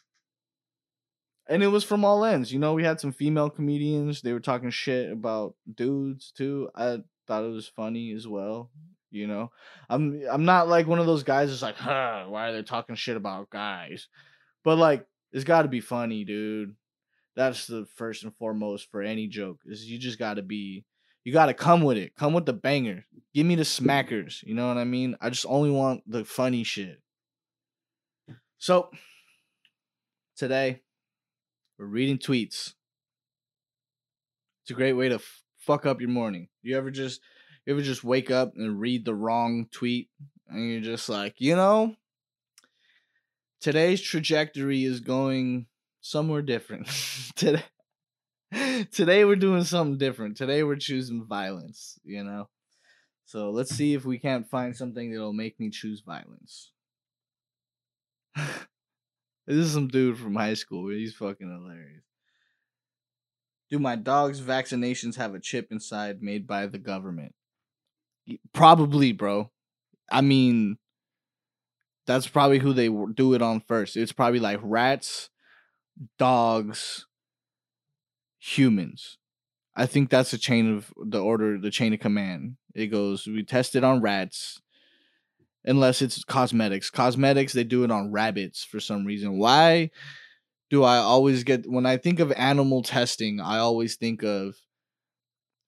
and 1.51 1.63
it 1.63 1.69
was 1.69 1.83
from 1.83 2.05
all 2.05 2.25
ends. 2.25 2.53
You 2.53 2.59
know, 2.59 2.75
we 2.75 2.85
had 2.85 3.01
some 3.01 3.13
female 3.13 3.49
comedians. 3.49 4.21
They 4.21 4.35
were 4.35 4.41
talking 4.41 4.69
shit 4.69 5.11
about 5.11 5.55
dudes 5.73 6.31
too. 6.31 6.69
I 6.75 6.99
thought 7.27 7.45
it 7.45 7.51
was 7.53 7.67
funny 7.67 8.13
as 8.13 8.29
well. 8.29 8.71
You 9.11 9.27
know, 9.27 9.51
I'm 9.89 10.23
I'm 10.31 10.45
not 10.45 10.69
like 10.69 10.87
one 10.87 10.99
of 10.99 11.07
those 11.07 11.23
guys 11.23 11.49
that's 11.49 11.63
like, 11.63 11.77
huh, 11.77 12.27
why 12.29 12.49
are 12.49 12.53
they 12.53 12.63
talking 12.63 12.95
shit 12.95 13.17
about 13.17 13.51
guys? 13.51 14.09
But 14.65 14.77
like, 14.77 15.07
it's 15.33 15.45
got 15.45 15.63
to 15.63 15.69
be 15.69 15.81
funny, 15.81 16.25
dude. 16.25 16.75
That's 17.37 17.67
the 17.67 17.87
first 17.97 18.25
and 18.25 18.35
foremost 18.35 18.91
for 18.91 19.01
any 19.01 19.27
joke. 19.29 19.61
Is 19.65 19.85
you 19.85 19.99
just 19.99 20.19
got 20.19 20.35
to 20.35 20.43
be, 20.43 20.85
you 21.25 21.33
got 21.33 21.47
to 21.47 21.55
come 21.55 21.83
with 21.83 21.97
it. 21.97 22.15
Come 22.17 22.33
with 22.33 22.47
the 22.47 22.53
banger. 22.53 23.05
Give 23.33 23.47
me 23.47 23.55
the 23.55 23.63
smackers. 23.63 24.43
You 24.43 24.55
know 24.55 24.69
what 24.69 24.77
I 24.77 24.85
mean? 24.85 25.17
I 25.21 25.31
just 25.31 25.47
only 25.49 25.71
want 25.71 26.03
the 26.07 26.25
funny 26.25 26.65
shit. 26.65 27.01
So 28.59 28.91
today 30.37 30.83
we're 31.79 31.87
reading 31.87 32.19
tweets. 32.19 32.75
It's 34.63 34.71
a 34.71 34.75
great 34.75 34.95
way 34.95 35.09
to 35.09 35.15
f- 35.15 35.43
fuck 35.59 35.87
up 35.87 36.01
your 36.01 36.11
morning. 36.11 36.49
You 36.63 36.77
ever 36.77 36.91
just 36.91 37.21
you 37.69 37.75
ever 37.75 37.83
just 37.83 38.03
wake 38.03 38.31
up 38.31 38.55
and 38.57 38.81
read 38.81 39.05
the 39.05 39.15
wrong 39.15 39.67
tweet 39.71 40.09
and 40.49 40.71
you're 40.71 40.81
just 40.81 41.07
like, 41.11 41.35
you 41.37 41.55
know, 41.55 41.95
today's 43.61 44.01
trajectory 44.01 44.85
is 44.85 45.01
going 45.01 45.67
somewhere 46.01 46.41
different. 46.41 46.89
today 47.37 47.63
today 48.91 49.27
we're 49.27 49.37
doing 49.37 49.65
something 49.65 49.99
different. 49.99 50.39
Today 50.39 50.63
we're 50.63 50.77
choosing 50.77 51.27
violence, 51.27 51.99
you 52.05 52.25
know. 52.25 52.49
So 53.27 53.51
let's 53.51 53.75
see 53.75 53.93
if 53.93 54.07
we 54.07 54.19
can't 54.19 54.49
find 54.49 54.75
something 54.75 55.13
that'll 55.13 55.35
make 55.35 55.61
me 55.61 55.69
choose 55.71 56.01
violence. 56.01 56.73
This 59.47 59.65
is 59.65 59.73
some 59.73 59.89
dude 59.89 60.19
from 60.19 60.35
high 60.35 60.53
school. 60.53 60.91
He's 60.91 61.15
fucking 61.15 61.51
hilarious. 61.51 62.05
Do 63.71 63.79
my 63.79 63.97
dog's 63.97 64.43
vaccinations 64.43 65.17
have 65.17 65.35
a 65.35 65.41
chip 65.41 65.69
inside 65.71 66.21
made 66.21 66.47
by 66.47 66.67
the 66.67 66.77
government? 66.77 67.35
Probably, 68.53 69.13
bro. 69.13 69.51
I 70.11 70.21
mean, 70.21 70.79
that's 72.07 72.27
probably 72.27 72.59
who 72.59 72.73
they 72.73 72.89
do 73.15 73.35
it 73.35 73.43
on 73.43 73.61
first. 73.61 73.97
It's 73.97 74.13
probably 74.13 74.41
like 74.41 74.61
rats, 74.63 75.31
dogs, 76.19 77.07
humans. 78.39 79.19
I 79.77 79.87
think 79.87 80.11
that's 80.11 80.31
the 80.33 80.39
chain 80.39 80.75
of 80.75 80.93
the 80.97 81.23
order, 81.23 81.59
the 81.59 81.71
chain 81.71 81.93
of 81.93 82.01
command. 82.01 82.57
It 82.75 82.89
goes, 82.89 83.27
we 83.27 83.45
test 83.45 83.77
it 83.77 83.85
on 83.85 84.01
rats, 84.01 84.61
unless 85.65 86.03
it's 86.03 86.25
cosmetics. 86.25 86.91
Cosmetics, 86.91 87.53
they 87.53 87.65
do 87.65 87.85
it 87.85 87.91
on 87.91 88.11
rabbits 88.11 88.65
for 88.65 88.81
some 88.81 89.05
reason. 89.05 89.39
Why 89.39 89.91
do 90.71 90.83
I 90.83 90.97
always 90.99 91.45
get 91.45 91.69
when 91.69 91.87
I 91.87 91.97
think 91.97 92.21
of 92.21 92.33
animal 92.33 92.83
testing, 92.83 93.41
I 93.41 93.59
always 93.59 93.97
think 93.97 94.23
of 94.23 94.57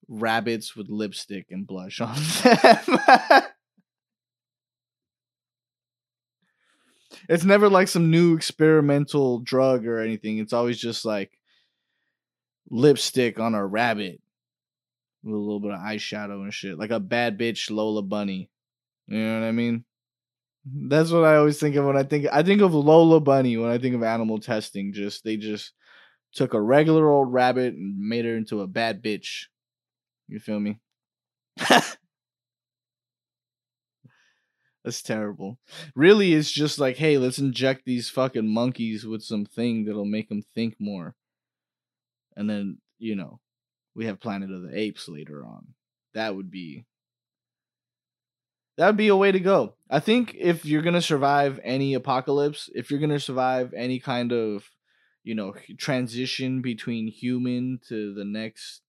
rabbits 0.07 0.75
with 0.75 0.89
lipstick 0.89 1.47
and 1.51 1.65
blush 1.65 2.01
on 2.01 2.15
them. 2.15 3.43
it's 7.29 7.43
never 7.43 7.69
like 7.69 7.87
some 7.87 8.11
new 8.11 8.35
experimental 8.35 9.39
drug 9.39 9.85
or 9.85 9.99
anything. 9.99 10.37
It's 10.37 10.53
always 10.53 10.77
just 10.77 11.05
like 11.05 11.31
lipstick 12.69 13.39
on 13.39 13.55
a 13.55 13.65
rabbit 13.65 14.21
with 15.23 15.35
a 15.35 15.37
little 15.37 15.59
bit 15.59 15.71
of 15.71 15.79
eyeshadow 15.79 16.41
and 16.41 16.53
shit, 16.53 16.77
like 16.77 16.91
a 16.91 16.99
bad 16.99 17.37
bitch 17.37 17.69
Lola 17.69 18.01
Bunny. 18.01 18.49
You 19.07 19.19
know 19.19 19.39
what 19.41 19.47
I 19.47 19.51
mean? 19.51 19.83
That's 20.65 21.11
what 21.11 21.23
I 21.23 21.37
always 21.37 21.59
think 21.59 21.75
of 21.75 21.85
when 21.85 21.97
I 21.97 22.03
think 22.03 22.27
I 22.31 22.43
think 22.43 22.61
of 22.61 22.73
Lola 22.73 23.19
Bunny 23.19 23.57
when 23.57 23.71
I 23.71 23.77
think 23.77 23.95
of 23.95 24.03
animal 24.03 24.39
testing. 24.39 24.93
Just 24.93 25.23
they 25.23 25.37
just 25.37 25.73
took 26.33 26.53
a 26.53 26.61
regular 26.61 27.09
old 27.09 27.33
rabbit 27.33 27.73
and 27.73 27.97
made 27.97 28.25
her 28.25 28.35
into 28.35 28.61
a 28.61 28.67
bad 28.67 29.03
bitch. 29.03 29.45
You 30.31 30.39
feel 30.39 30.61
me? 30.61 30.79
That's 34.83 35.01
terrible. 35.03 35.59
Really, 35.93 36.33
it's 36.33 36.49
just 36.49 36.79
like, 36.79 36.95
hey, 36.95 37.17
let's 37.17 37.37
inject 37.37 37.83
these 37.85 38.09
fucking 38.09 38.47
monkeys 38.47 39.05
with 39.05 39.23
some 39.23 39.45
thing 39.45 39.83
that'll 39.83 40.05
make 40.05 40.29
them 40.29 40.41
think 40.55 40.75
more. 40.79 41.15
And 42.37 42.49
then, 42.49 42.77
you 42.97 43.15
know, 43.15 43.41
we 43.93 44.05
have 44.05 44.21
Planet 44.21 44.51
of 44.51 44.61
the 44.61 44.75
Apes 44.77 45.09
later 45.09 45.45
on. 45.45 45.73
That 46.13 46.33
would 46.35 46.49
be 46.49 46.85
that 48.77 48.87
would 48.87 48.97
be 48.97 49.09
a 49.09 49.15
way 49.15 49.31
to 49.31 49.39
go. 49.39 49.75
I 49.89 49.99
think 49.99 50.33
if 50.39 50.65
you're 50.65 50.81
gonna 50.81 51.01
survive 51.01 51.59
any 51.63 51.93
apocalypse, 51.93 52.69
if 52.73 52.89
you're 52.89 53.01
gonna 53.01 53.19
survive 53.19 53.73
any 53.73 53.99
kind 53.99 54.31
of, 54.31 54.63
you 55.23 55.35
know, 55.35 55.53
transition 55.77 56.61
between 56.61 57.07
human 57.07 57.79
to 57.89 58.13
the 58.13 58.25
next, 58.25 58.81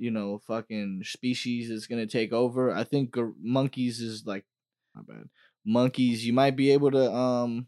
you 0.00 0.10
know, 0.10 0.38
fucking 0.38 1.02
species 1.04 1.70
is 1.70 1.86
gonna 1.86 2.06
take 2.06 2.32
over, 2.32 2.72
I 2.72 2.84
think 2.84 3.14
monkeys 3.38 4.00
is 4.00 4.26
like, 4.26 4.46
not 4.94 5.06
bad. 5.06 5.28
Monkeys, 5.64 6.26
you 6.26 6.32
might 6.32 6.56
be 6.56 6.72
able 6.72 6.90
to, 6.90 7.12
um, 7.12 7.66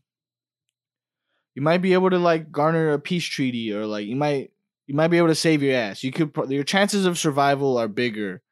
you 1.54 1.60
might 1.62 1.82
be 1.82 1.92
able 1.92 2.10
to 2.10 2.18
like 2.18 2.50
garner 2.50 2.92
a 2.92 2.98
peace 2.98 3.24
treaty, 3.24 3.72
or 3.72 3.86
like 3.86 4.06
you 4.06 4.16
might, 4.16 4.50
you 4.86 4.94
might 4.94 5.08
be 5.08 5.18
able 5.18 5.28
to 5.28 5.34
save 5.34 5.62
your 5.62 5.76
ass. 5.76 6.02
You 6.02 6.10
could, 6.10 6.34
your 6.48 6.64
chances 6.64 7.04
of 7.04 7.18
survival 7.18 7.76
are 7.76 7.88
bigger 7.88 8.42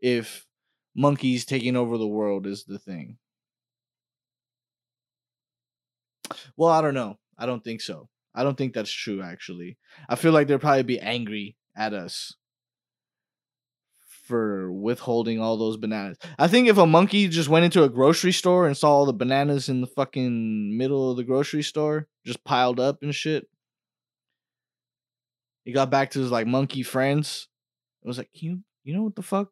if 0.00 0.46
monkeys 0.96 1.44
taking 1.44 1.76
over 1.76 1.96
the 1.96 2.08
world 2.08 2.46
is 2.46 2.64
the 2.64 2.78
thing. 2.78 3.18
Well, 6.56 6.70
I 6.70 6.80
don't 6.82 6.94
know. 6.94 7.18
I 7.38 7.46
don't 7.46 7.62
think 7.62 7.80
so. 7.80 8.08
I 8.34 8.42
don't 8.42 8.58
think 8.58 8.74
that's 8.74 8.90
true 8.92 9.22
actually. 9.22 9.78
I 10.08 10.16
feel 10.16 10.32
like 10.32 10.48
they'll 10.48 10.58
probably 10.58 10.82
be 10.82 11.00
angry 11.00 11.56
at 11.76 11.94
us 11.94 12.34
for 14.26 14.72
withholding 14.72 15.40
all 15.40 15.56
those 15.56 15.76
bananas. 15.76 16.18
I 16.38 16.48
think 16.48 16.68
if 16.68 16.78
a 16.78 16.86
monkey 16.86 17.28
just 17.28 17.48
went 17.48 17.64
into 17.64 17.84
a 17.84 17.88
grocery 17.88 18.32
store 18.32 18.66
and 18.66 18.76
saw 18.76 18.90
all 18.90 19.06
the 19.06 19.12
bananas 19.12 19.68
in 19.68 19.80
the 19.80 19.86
fucking 19.86 20.76
middle 20.76 21.10
of 21.10 21.16
the 21.16 21.24
grocery 21.24 21.62
store 21.62 22.08
just 22.24 22.44
piled 22.44 22.80
up 22.80 23.02
and 23.02 23.14
shit. 23.14 23.46
He 25.64 25.72
got 25.72 25.90
back 25.90 26.10
to 26.12 26.20
his 26.20 26.30
like 26.30 26.46
monkey 26.46 26.82
friends. 26.82 27.48
It 28.02 28.08
was 28.08 28.18
like, 28.18 28.30
you 28.32 28.60
you 28.84 28.94
know 28.94 29.02
what 29.02 29.16
the 29.16 29.22
fuck? 29.22 29.50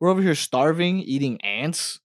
We're 0.00 0.10
over 0.10 0.22
here 0.22 0.34
starving, 0.34 1.00
eating 1.00 1.40
ants. 1.42 2.00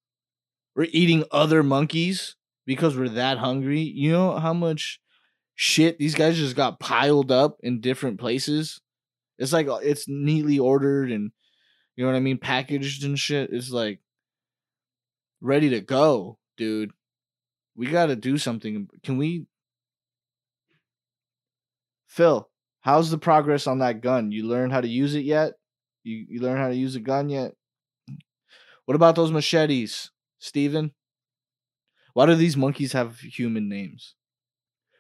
We're 0.75 0.87
eating 0.91 1.25
other 1.31 1.63
monkeys 1.63 2.35
because 2.65 2.95
we're 2.95 3.09
that 3.09 3.37
hungry. 3.39 3.81
You 3.81 4.11
know 4.11 4.37
how 4.39 4.53
much 4.53 4.99
shit 5.55 5.97
these 5.99 6.15
guys 6.15 6.37
just 6.37 6.55
got 6.55 6.79
piled 6.79 7.31
up 7.31 7.57
in 7.61 7.81
different 7.81 8.19
places? 8.19 8.79
It's 9.37 9.51
like 9.51 9.67
uh, 9.67 9.79
it's 9.81 10.05
neatly 10.07 10.59
ordered 10.59 11.11
and 11.11 11.31
you 11.99 12.05
know 12.05 12.11
what 12.13 12.17
I 12.17 12.21
mean, 12.21 12.37
packaged 12.37 13.03
and 13.03 13.19
shit. 13.19 13.49
It's 13.51 13.71
like 13.71 13.99
ready 15.41 15.71
to 15.71 15.81
go, 15.81 16.37
dude. 16.55 16.91
We 17.75 17.87
got 17.87 18.05
to 18.05 18.15
do 18.15 18.37
something. 18.37 18.87
Can 19.03 19.17
we 19.17 19.47
Phil, 22.07 22.49
how's 22.79 23.11
the 23.11 23.17
progress 23.17 23.67
on 23.67 23.79
that 23.79 23.99
gun? 23.99 24.31
You 24.31 24.47
learned 24.47 24.71
how 24.71 24.79
to 24.79 24.87
use 24.87 25.13
it 25.13 25.25
yet? 25.25 25.55
You 26.03 26.25
you 26.29 26.39
learn 26.39 26.57
how 26.57 26.69
to 26.69 26.73
use 26.73 26.95
a 26.95 27.01
gun 27.01 27.27
yet? 27.27 27.51
What 28.85 28.95
about 28.95 29.15
those 29.15 29.33
machetes, 29.33 30.09
Steven? 30.37 30.93
Why 32.13 32.27
do 32.27 32.35
these 32.35 32.55
monkeys 32.55 32.93
have 32.93 33.19
human 33.19 33.67
names? 33.67 34.15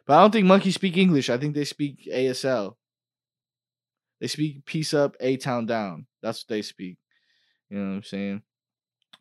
But 0.05 0.17
I 0.17 0.19
don't 0.19 0.31
think 0.31 0.47
monkeys 0.47 0.75
speak 0.75 0.97
English. 0.97 1.29
I 1.29 1.37
think 1.37 1.55
they 1.55 1.63
speak 1.63 2.09
ASL. 2.13 2.75
They 4.19 4.27
speak 4.27 4.65
peace 4.65 4.93
up, 4.93 5.15
A 5.19 5.37
town 5.37 5.65
down. 5.65 6.07
That's 6.21 6.43
what 6.43 6.49
they 6.49 6.61
speak. 6.61 6.97
You 7.69 7.79
know 7.79 7.89
what 7.89 7.95
I'm 7.97 8.03
saying? 8.03 8.41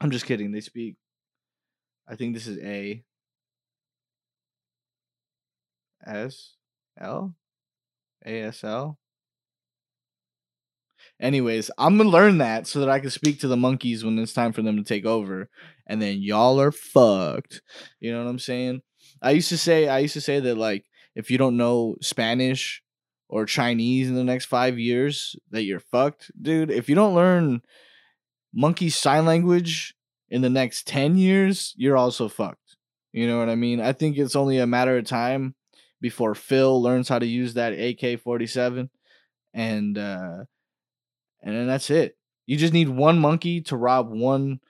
I'm 0.01 0.11
just 0.11 0.27
kidding. 0.27 0.53
They 0.53 0.61
speak. 0.61 0.97
I 2.09 2.17
think 2.17 2.35
this 2.35 2.47
is 2.47 2.59
A. 2.59 3.05
S 6.07 6.55
L 6.99 7.35
ASL. 8.27 8.97
Anyways, 11.21 11.71
I'm 11.79 11.97
gonna 11.97 12.09
learn 12.09 12.39
that 12.39 12.67
so 12.67 12.81
that 12.81 12.89
I 12.89 13.01
can 13.01 13.11
speak 13.11 13.41
to 13.41 13.49
the 13.49 13.57
monkeys 13.57 14.05
when 14.05 14.19
it's 14.19 14.33
time 14.33 14.53
for 14.53 14.63
them 14.63 14.77
to 14.77 14.85
take 14.85 15.05
over, 15.05 15.49
and 15.87 16.01
then 16.01 16.19
y'all 16.21 16.61
are 16.61 16.73
fucked. 16.73 17.63
You 18.01 18.13
know 18.13 18.23
what 18.25 18.31
I'm 18.31 18.39
saying? 18.39 18.83
I 19.21 19.33
used 19.33 19.49
to 19.51 19.59
say 19.59 19.89
I 19.89 19.99
used 19.99 20.15
to 20.15 20.21
say 20.21 20.41
that 20.41 20.57
like 20.57 20.85
if 21.15 21.31
you 21.31 21.39
don't 21.39 21.57
know 21.57 21.97
Spanish 22.01 22.83
or 23.29 23.45
Chinese 23.45 24.09
in 24.09 24.15
the 24.15 24.25
next 24.25 24.47
five 24.47 24.79
years, 24.79 25.37
that 25.51 25.65
you're 25.65 25.81
fucked, 25.81 26.31
dude. 26.41 26.71
If 26.71 26.89
you 26.89 26.95
don't 26.95 27.15
learn 27.15 27.63
monkey 28.55 28.89
sign 28.91 29.27
language 29.27 29.95
in 30.31 30.43
the 30.43 30.51
next 30.51 30.87
ten 30.87 31.17
years, 31.17 31.75
you're 31.77 31.97
also 31.97 32.29
fucked. 32.29 32.77
You 33.13 33.27
know 33.27 33.39
what 33.39 33.49
I 33.49 33.55
mean? 33.55 33.81
I 33.81 33.93
think 33.93 34.17
it's 34.17 34.37
only 34.37 34.59
a 34.59 34.67
matter 34.67 34.97
of 34.97 35.05
time 35.05 35.55
before 36.01 36.35
Phil 36.35 36.81
learns 36.81 37.09
how 37.09 37.19
to 37.19 37.27
use 37.27 37.55
that 37.55 37.73
AK 37.73 38.21
forty 38.21 38.47
seven, 38.47 38.91
and 39.55 39.97
uh, 39.97 40.45
and 41.43 41.57
then 41.57 41.67
that's 41.67 41.91
it. 41.91 42.17
You 42.47 42.57
just 42.57 42.73
need 42.73 42.89
one 42.89 43.19
monkey 43.19 43.61
to 43.63 43.77
rob 43.77 44.11
one 44.11 44.61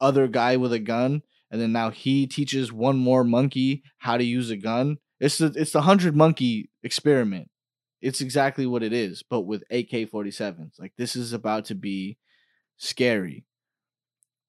other 0.00 0.28
guy 0.28 0.56
with 0.56 0.72
a 0.72 0.78
gun, 0.78 1.22
and 1.50 1.60
then 1.60 1.72
now 1.72 1.90
he 1.90 2.26
teaches 2.26 2.72
one 2.72 2.96
more 2.96 3.24
monkey 3.24 3.82
how 3.98 4.16
to 4.16 4.24
use 4.24 4.50
a 4.50 4.56
gun. 4.56 4.98
It's 5.20 5.38
the 5.38 5.52
it's 5.54 5.72
the 5.72 5.82
hundred 5.82 6.16
monkey 6.16 6.70
experiment. 6.82 7.50
It's 8.00 8.20
exactly 8.20 8.66
what 8.66 8.82
it 8.82 8.92
is, 8.92 9.22
but 9.22 9.42
with 9.42 9.64
AK 9.70 10.10
47s. 10.10 10.78
Like 10.78 10.92
this 10.96 11.16
is 11.16 11.32
about 11.32 11.66
to 11.66 11.74
be 11.74 12.18
scary. 12.76 13.44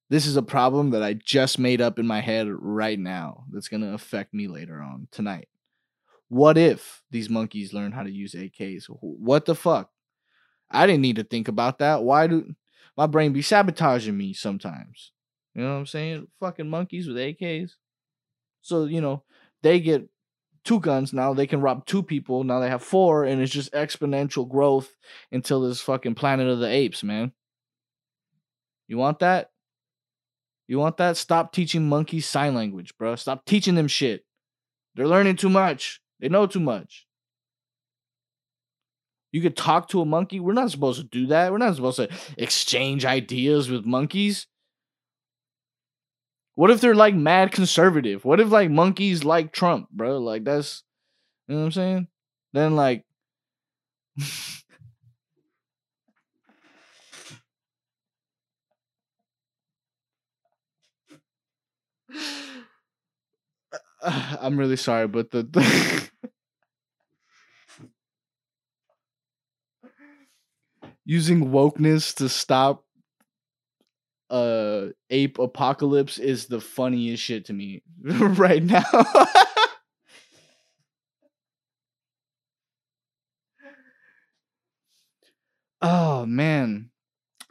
This 0.10 0.26
is 0.26 0.38
a 0.38 0.42
problem 0.42 0.92
that 0.92 1.04
I 1.04 1.14
just 1.14 1.60
made 1.60 1.82
up 1.82 2.00
in 2.00 2.08
my 2.08 2.20
head 2.22 2.48
right 2.50 3.00
now 3.00 3.46
that's 3.52 3.68
gonna 3.68 3.94
affect 3.94 4.34
me 4.34 4.48
later 4.48 4.82
on 4.82 5.08
tonight. 5.12 5.48
What 6.30 6.58
if 6.58 7.02
these 7.10 7.30
monkeys 7.30 7.74
learn 7.74 7.92
how 7.92 8.04
to 8.04 8.12
use 8.12 8.34
AKs? 8.34 8.86
What 9.02 9.46
the 9.46 9.56
fuck? 9.56 9.90
I 10.70 10.86
didn't 10.86 11.02
need 11.02 11.16
to 11.16 11.24
think 11.24 11.48
about 11.48 11.80
that. 11.80 12.04
Why 12.04 12.28
do 12.28 12.54
my 12.96 13.08
brain 13.08 13.34
be 13.34 13.42
sabotaging 13.42 14.16
me 14.16 14.34
sometimes? 14.34 15.12
You 15.56 15.64
know 15.64 15.74
what 15.74 15.80
I'm 15.80 15.86
saying? 15.88 16.28
Fucking 16.40 16.70
monkeys 16.70 17.08
with 17.08 17.18
AKs. 17.18 17.72
So, 18.62 18.86
you 18.86 19.02
know, 19.02 19.24
they 19.64 19.80
get 19.80 20.08
two 20.64 20.80
guns 20.80 21.14
now. 21.14 21.34
They 21.34 21.48
can 21.48 21.62
rob 21.62 21.86
two 21.86 22.04
people. 22.04 22.44
Now 22.44 22.60
they 22.60 22.70
have 22.70 22.84
four, 22.84 23.26
and 23.26 23.42
it's 23.42 23.52
just 23.52 23.74
exponential 23.74 24.48
growth 24.48 24.96
until 25.32 25.62
this 25.62 25.82
fucking 25.82 26.16
planet 26.16 26.48
of 26.48 26.60
the 26.60 26.68
apes, 26.68 27.04
man. 27.04 27.34
You 28.88 28.98
want 28.98 29.20
that? 29.20 29.52
You 30.68 30.78
want 30.80 30.98
that? 30.98 31.18
Stop 31.18 31.52
teaching 31.52 31.90
monkeys 31.90 32.26
sign 32.26 32.56
language, 32.56 32.98
bro. 32.98 33.16
Stop 33.16 33.46
teaching 33.46 33.76
them 33.76 33.88
shit. 33.88 34.26
They're 34.96 35.08
learning 35.08 35.38
too 35.38 35.50
much. 35.50 36.02
They 36.20 36.30
know 36.30 36.48
too 36.48 36.60
much. 36.60 37.08
You 39.32 39.42
could 39.42 39.56
talk 39.56 39.90
to 39.90 40.02
a 40.02 40.06
monkey. 40.06 40.40
We're 40.40 40.54
not 40.54 40.72
supposed 40.72 41.00
to 41.00 41.08
do 41.08 41.28
that. 41.28 41.52
We're 41.52 41.60
not 41.60 41.76
supposed 41.76 41.98
to 41.98 42.10
exchange 42.38 43.06
ideas 43.06 43.70
with 43.70 43.86
monkeys. 43.86 44.48
What 46.60 46.72
if 46.72 46.82
they're 46.82 46.94
like 46.94 47.16
mad 47.16 47.54
conservative? 47.54 48.26
What 48.26 48.42
if 48.42 48.52
like 48.52 48.70
monkeys 48.70 49.24
like 49.24 49.54
Trump, 49.54 49.90
bro? 49.92 50.18
Like 50.18 50.44
that's 50.44 50.84
you 51.48 51.56
know 51.56 51.62
what 51.62 51.68
I'm 51.68 51.72
saying? 51.72 52.08
Then 52.52 52.76
like 52.76 53.06
I'm 64.04 64.60
really 64.60 64.76
sorry, 64.76 65.08
but 65.08 65.32
the, 65.32 65.44
the 65.44 66.10
using 71.06 71.52
wokeness 71.52 72.14
to 72.16 72.28
stop 72.28 72.84
uh 74.30 74.88
ape 75.10 75.40
apocalypse 75.40 76.20
is 76.20 76.46
the 76.46 76.62
funniest 76.62 77.24
shit 77.24 77.46
to 77.46 77.54
me 77.54 77.82
right 78.04 78.64
now. 78.64 78.84
oh 85.82 86.26
man. 86.26 86.90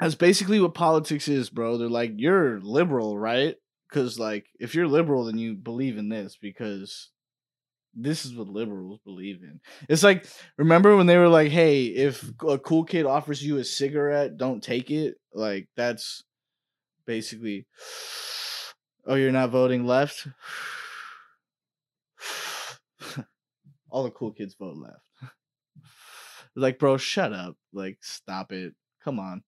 That's 0.00 0.14
basically 0.14 0.60
what 0.60 0.74
politics 0.74 1.26
is, 1.26 1.50
bro. 1.50 1.76
They're 1.76 1.88
like, 1.88 2.12
you're 2.16 2.60
liberal, 2.60 3.18
right? 3.18 3.56
Because 3.88 4.18
like 4.18 4.46
if 4.60 4.74
you're 4.74 4.86
liberal, 4.86 5.24
then 5.24 5.38
you 5.38 5.54
believe 5.54 5.98
in 5.98 6.08
this 6.08 6.38
because 6.40 7.10
this 7.94 8.24
is 8.24 8.34
what 8.34 8.48
liberals 8.48 9.00
believe 9.04 9.42
in. 9.42 9.60
It's 9.88 10.02
like 10.04 10.26
remember 10.56 10.96
when 10.96 11.06
they 11.06 11.16
were 11.16 11.28
like, 11.28 11.50
"Hey, 11.50 11.86
if 11.86 12.30
a 12.46 12.58
cool 12.58 12.84
kid 12.84 13.06
offers 13.06 13.42
you 13.42 13.58
a 13.58 13.64
cigarette, 13.64 14.36
don't 14.36 14.62
take 14.62 14.90
it." 14.90 15.16
Like 15.32 15.68
that's 15.76 16.22
basically 17.08 17.66
Oh, 19.08 19.14
you're 19.14 19.32
not 19.32 19.48
voting 19.48 19.86
left? 19.86 20.28
All 23.90 24.04
the 24.04 24.10
cool 24.10 24.32
kids 24.32 24.54
vote 24.54 24.76
left. 24.76 25.00
like, 26.54 26.78
bro, 26.78 26.98
shut 26.98 27.32
up. 27.32 27.56
Like, 27.72 27.96
stop 28.02 28.52
it. 28.52 28.74
Come 29.02 29.18
on. 29.18 29.44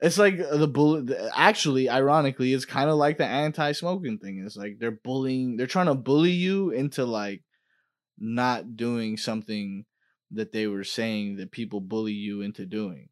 It's 0.00 0.18
like 0.18 0.40
uh, 0.40 0.56
the 0.56 0.66
bull. 0.66 1.06
Actually, 1.36 1.88
ironically, 1.88 2.52
it's 2.52 2.64
kind 2.64 2.90
of 2.90 2.96
like 2.96 3.18
the 3.18 3.24
anti-smoking 3.24 4.18
thing. 4.18 4.42
It's 4.44 4.56
like 4.56 4.78
they're 4.80 4.90
bullying. 4.90 5.56
They're 5.56 5.68
trying 5.68 5.86
to 5.86 5.94
bully 5.94 6.32
you 6.32 6.70
into 6.70 7.04
like 7.04 7.44
not 8.18 8.74
doing 8.76 9.16
something 9.16 9.84
that 10.32 10.50
they 10.50 10.66
were 10.66 10.82
saying 10.82 11.36
that 11.36 11.52
people 11.52 11.80
bully 11.80 12.14
you 12.14 12.40
into 12.40 12.66
doing. 12.66 13.10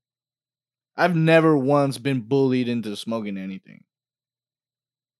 I've 1.00 1.16
never 1.16 1.56
once 1.56 1.96
been 1.96 2.20
bullied 2.20 2.68
into 2.68 2.94
smoking 2.94 3.38
anything. 3.38 3.84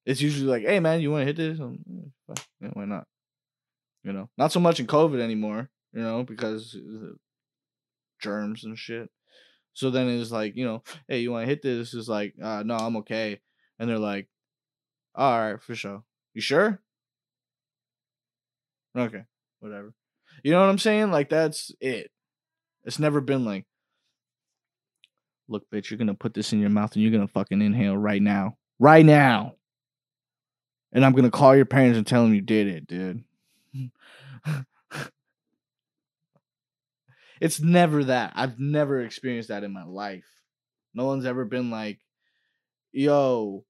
It's 0.05 0.21
usually 0.21 0.47
like, 0.51 0.63
"Hey, 0.63 0.79
man, 0.79 1.01
you 1.01 1.11
want 1.11 1.23
to 1.23 1.27
hit 1.27 1.37
this? 1.37 1.59
Yeah, 1.59 2.71
why 2.75 2.85
not?" 2.85 3.07
You 4.03 4.13
know, 4.13 4.29
not 4.37 4.53
so 4.53 4.61
much 4.61 4.79
in 4.79 4.87
COVID 4.87 5.21
anymore. 5.21 5.71
You 5.93 6.03
know, 6.03 6.23
because 6.23 6.77
germs 8.21 8.65
and 8.65 8.79
shit. 8.79 9.09
So 9.73 9.91
then 9.91 10.09
it's 10.09 10.31
like, 10.31 10.57
you 10.57 10.65
know, 10.67 10.83
hey, 11.09 11.21
you 11.21 11.33
want 11.33 11.45
to 11.45 11.49
hit 11.49 11.63
this? 11.63 11.95
It's 11.95 12.09
like, 12.09 12.35
uh, 12.43 12.63
no, 12.65 12.77
I'm 12.77 12.97
okay. 12.99 13.41
And 13.79 13.89
they're 13.89 13.99
like, 13.99 14.29
all 15.15 15.39
right, 15.39 15.63
for 15.63 15.75
sure. 15.75 16.03
You 16.35 16.43
sure? 16.43 16.81
Okay, 18.97 19.25
whatever. 19.61 19.95
You 20.43 20.53
know 20.53 20.61
what 20.61 20.69
I'm 20.69 20.79
saying? 20.79 21.11
Like 21.11 21.31
that's 21.31 21.73
it. 21.81 22.11
It's 22.85 22.99
never 22.99 23.21
been 23.21 23.45
like, 23.45 23.65
look, 25.51 25.69
bitch, 25.71 25.91
you're 25.91 25.99
gonna 25.99 26.15
put 26.15 26.33
this 26.35 26.53
in 26.53 26.61
your 26.61 26.71
mouth 26.71 26.95
and 26.95 27.03
you're 27.03 27.13
gonna 27.13 27.29
fucking 27.29 27.61
inhale 27.61 27.97
right 27.97 28.23
now, 28.23 28.57
right 28.79 29.05
now. 29.05 29.57
And 30.93 31.05
I'm 31.05 31.13
gonna 31.13 31.31
call 31.31 31.55
your 31.55 31.67
parents 31.67 31.99
and 31.99 32.07
tell 32.07 32.23
them 32.23 32.35
you 32.35 32.41
did 32.41 32.67
it, 32.67 32.87
dude. 32.87 33.25
It's 37.41 37.61
never 37.61 38.05
that. 38.05 38.35
I've 38.37 38.59
never 38.59 39.01
experienced 39.01 39.49
that 39.49 39.65
in 39.65 39.73
my 39.73 39.85
life. 39.85 40.27
No 40.93 41.07
one's 41.07 41.25
ever 41.25 41.47
been 41.47 41.71
like, 41.71 41.99
yo, 42.93 43.65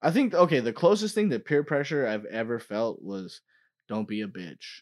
I 0.00 0.10
think 0.10 0.34
okay, 0.34 0.60
the 0.60 0.72
closest 0.72 1.14
thing 1.14 1.30
to 1.30 1.38
peer 1.38 1.62
pressure 1.64 2.06
I've 2.06 2.24
ever 2.24 2.58
felt 2.58 3.02
was 3.02 3.42
don't 3.88 4.08
be 4.08 4.22
a 4.22 4.26
bitch. 4.26 4.80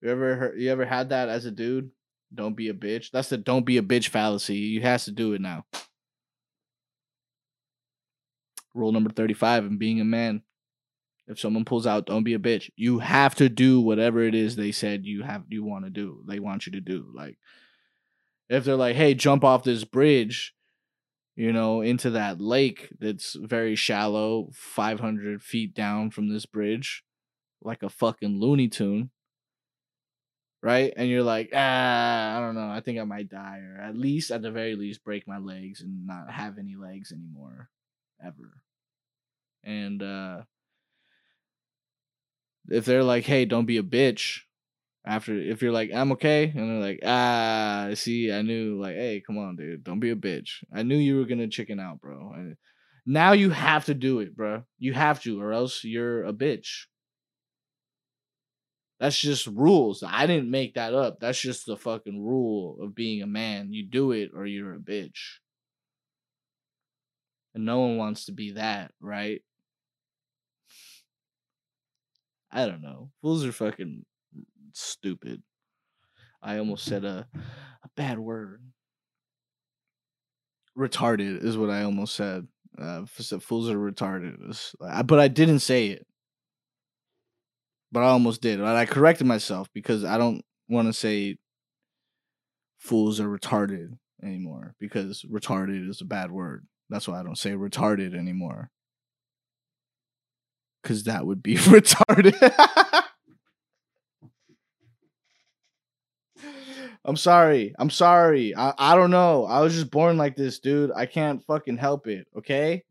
You 0.00 0.10
ever 0.10 0.36
heard, 0.36 0.60
you 0.60 0.70
ever 0.70 0.84
had 0.84 1.10
that 1.10 1.28
as 1.28 1.46
a 1.46 1.50
dude? 1.50 1.90
Don't 2.34 2.56
be 2.56 2.68
a 2.68 2.74
bitch. 2.74 3.10
That's 3.10 3.28
the 3.28 3.36
don't 3.36 3.66
be 3.66 3.78
a 3.78 3.82
bitch 3.82 4.08
fallacy. 4.08 4.56
You 4.56 4.82
has 4.82 5.04
to 5.04 5.10
do 5.10 5.32
it 5.34 5.40
now. 5.40 5.64
Rule 8.74 8.92
number 8.92 9.10
35 9.10 9.66
in 9.66 9.78
being 9.78 10.00
a 10.00 10.04
man. 10.04 10.42
If 11.28 11.38
someone 11.38 11.64
pulls 11.64 11.86
out, 11.86 12.06
don't 12.06 12.24
be 12.24 12.34
a 12.34 12.38
bitch. 12.38 12.70
You 12.74 12.98
have 12.98 13.34
to 13.36 13.48
do 13.48 13.80
whatever 13.80 14.22
it 14.22 14.34
is 14.34 14.56
they 14.56 14.72
said 14.72 15.06
you 15.06 15.22
have 15.22 15.44
you 15.48 15.64
want 15.64 15.84
to 15.84 15.90
do. 15.90 16.24
They 16.26 16.40
want 16.40 16.66
you 16.66 16.72
to 16.72 16.80
do. 16.80 17.12
Like 17.14 17.38
if 18.48 18.64
they're 18.64 18.76
like, 18.76 18.96
"Hey, 18.96 19.14
jump 19.14 19.44
off 19.44 19.62
this 19.62 19.84
bridge," 19.84 20.54
you 21.36 21.52
know, 21.52 21.80
into 21.80 22.10
that 22.10 22.40
lake 22.40 22.88
that's 22.98 23.34
very 23.40 23.76
shallow, 23.76 24.50
500 24.52 25.42
feet 25.42 25.74
down 25.74 26.10
from 26.10 26.28
this 26.28 26.46
bridge, 26.46 27.04
like 27.62 27.82
a 27.82 27.88
fucking 27.88 28.40
Looney 28.40 28.68
Tune, 28.68 29.10
right? 30.62 30.92
And 30.96 31.08
you're 31.08 31.22
like, 31.22 31.50
ah, 31.54 32.36
I 32.36 32.40
don't 32.40 32.54
know, 32.54 32.70
I 32.70 32.80
think 32.80 32.98
I 32.98 33.04
might 33.04 33.28
die, 33.28 33.60
or 33.60 33.80
at 33.80 33.96
least, 33.96 34.30
at 34.30 34.42
the 34.42 34.50
very 34.50 34.76
least, 34.76 35.04
break 35.04 35.26
my 35.26 35.38
legs 35.38 35.80
and 35.80 36.06
not 36.06 36.30
have 36.30 36.58
any 36.58 36.76
legs 36.76 37.12
anymore, 37.12 37.68
ever. 38.24 38.62
And 39.64 40.02
uh, 40.02 40.42
if 42.68 42.84
they're 42.84 43.04
like, 43.04 43.24
hey, 43.24 43.44
don't 43.44 43.66
be 43.66 43.78
a 43.78 43.82
bitch, 43.82 44.40
after 45.04 45.36
if 45.36 45.62
you're 45.62 45.72
like 45.72 45.90
i'm 45.92 46.12
okay 46.12 46.44
and 46.54 46.70
they're 46.70 46.88
like 46.88 47.00
ah 47.04 47.88
see 47.94 48.32
i 48.32 48.40
knew 48.42 48.80
like 48.80 48.94
hey 48.94 49.22
come 49.26 49.38
on 49.38 49.56
dude 49.56 49.82
don't 49.82 50.00
be 50.00 50.10
a 50.10 50.16
bitch 50.16 50.62
i 50.72 50.82
knew 50.82 50.96
you 50.96 51.18
were 51.18 51.24
gonna 51.24 51.48
chicken 51.48 51.80
out 51.80 52.00
bro 52.00 52.32
and 52.34 52.56
now 53.04 53.32
you 53.32 53.50
have 53.50 53.84
to 53.84 53.94
do 53.94 54.20
it 54.20 54.36
bro 54.36 54.62
you 54.78 54.92
have 54.92 55.20
to 55.20 55.40
or 55.40 55.52
else 55.52 55.82
you're 55.82 56.24
a 56.24 56.32
bitch 56.32 56.84
that's 59.02 59.20
just 59.20 59.46
rules 59.48 60.02
i 60.06 60.26
didn't 60.26 60.50
make 60.50 60.74
that 60.74 60.94
up 60.94 61.18
that's 61.20 61.40
just 61.40 61.66
the 61.66 61.76
fucking 61.76 62.24
rule 62.24 62.78
of 62.80 62.94
being 62.94 63.22
a 63.22 63.26
man 63.26 63.72
you 63.72 63.84
do 63.84 64.12
it 64.12 64.30
or 64.34 64.46
you're 64.46 64.74
a 64.74 64.78
bitch 64.78 65.38
and 67.54 67.66
no 67.66 67.80
one 67.80 67.98
wants 67.98 68.24
to 68.24 68.32
be 68.32 68.52
that 68.52 68.92
right 69.00 69.42
i 72.50 72.64
don't 72.64 72.80
know 72.82 73.10
fools 73.20 73.44
are 73.44 73.52
fucking 73.52 74.04
stupid. 74.74 75.42
I 76.42 76.58
almost 76.58 76.84
said 76.84 77.04
a 77.04 77.26
a 77.34 77.88
bad 77.96 78.18
word. 78.18 78.62
Retarded 80.76 81.44
is 81.44 81.56
what 81.56 81.70
I 81.70 81.82
almost 81.82 82.14
said. 82.14 82.46
Uh, 82.78 83.04
fools 83.04 83.68
are 83.68 83.76
retarded, 83.76 84.36
but 85.06 85.20
I 85.20 85.28
didn't 85.28 85.58
say 85.58 85.88
it. 85.88 86.06
But 87.92 88.00
I 88.00 88.06
almost 88.06 88.40
did. 88.40 88.58
But 88.58 88.74
I 88.74 88.86
corrected 88.86 89.26
myself 89.26 89.68
because 89.74 90.04
I 90.04 90.18
don't 90.18 90.42
want 90.68 90.88
to 90.88 90.92
say 90.92 91.36
fools 92.78 93.20
are 93.20 93.28
retarded 93.28 93.98
anymore 94.22 94.74
because 94.80 95.22
retarded 95.30 95.88
is 95.88 96.00
a 96.00 96.06
bad 96.06 96.32
word. 96.32 96.66
That's 96.88 97.06
why 97.06 97.20
I 97.20 97.22
don't 97.22 97.38
say 97.38 97.52
retarded 97.52 98.16
anymore. 98.16 98.70
Cause 100.82 101.04
that 101.04 101.24
would 101.26 101.42
be 101.42 101.54
retarded. 101.56 102.34
I'm 107.04 107.16
sorry. 107.16 107.74
I'm 107.78 107.90
sorry. 107.90 108.54
I, 108.54 108.74
I 108.78 108.94
don't 108.94 109.10
know. 109.10 109.44
I 109.44 109.60
was 109.60 109.74
just 109.74 109.90
born 109.90 110.16
like 110.16 110.36
this, 110.36 110.60
dude. 110.60 110.92
I 110.94 111.06
can't 111.06 111.42
fucking 111.44 111.78
help 111.78 112.06
it. 112.06 112.26
Okay. 112.36 112.84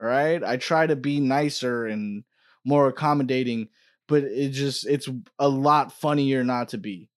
All 0.00 0.08
right. 0.08 0.42
I 0.42 0.56
try 0.56 0.86
to 0.86 0.94
be 0.94 1.20
nicer 1.20 1.86
and 1.86 2.22
more 2.64 2.88
accommodating, 2.88 3.68
but 4.08 4.24
it 4.24 4.50
just, 4.50 4.86
it's 4.86 5.08
a 5.38 5.48
lot 5.48 5.92
funnier 5.92 6.44
not 6.44 6.70
to 6.70 6.78
be. 6.78 7.10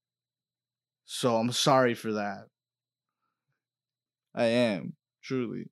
So 1.05 1.37
I'm 1.37 1.51
sorry 1.51 1.93
for 1.95 2.13
that. 2.13 2.47
I 4.35 4.45
am, 4.45 4.93
truly. 5.23 5.65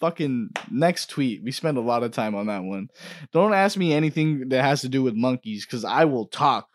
Fucking 0.00 0.50
next 0.70 1.10
tweet. 1.10 1.42
We 1.42 1.52
spent 1.52 1.78
a 1.78 1.82
lot 1.82 2.02
of 2.02 2.12
time 2.12 2.34
on 2.34 2.46
that 2.46 2.62
one. 2.62 2.88
Don't 3.32 3.54
ask 3.54 3.76
me 3.76 3.92
anything 3.92 4.48
that 4.50 4.62
has 4.62 4.82
to 4.82 4.88
do 4.88 5.02
with 5.02 5.14
monkeys 5.14 5.64
because 5.64 5.84
I 5.84 6.04
will 6.04 6.26
talk. 6.26 6.68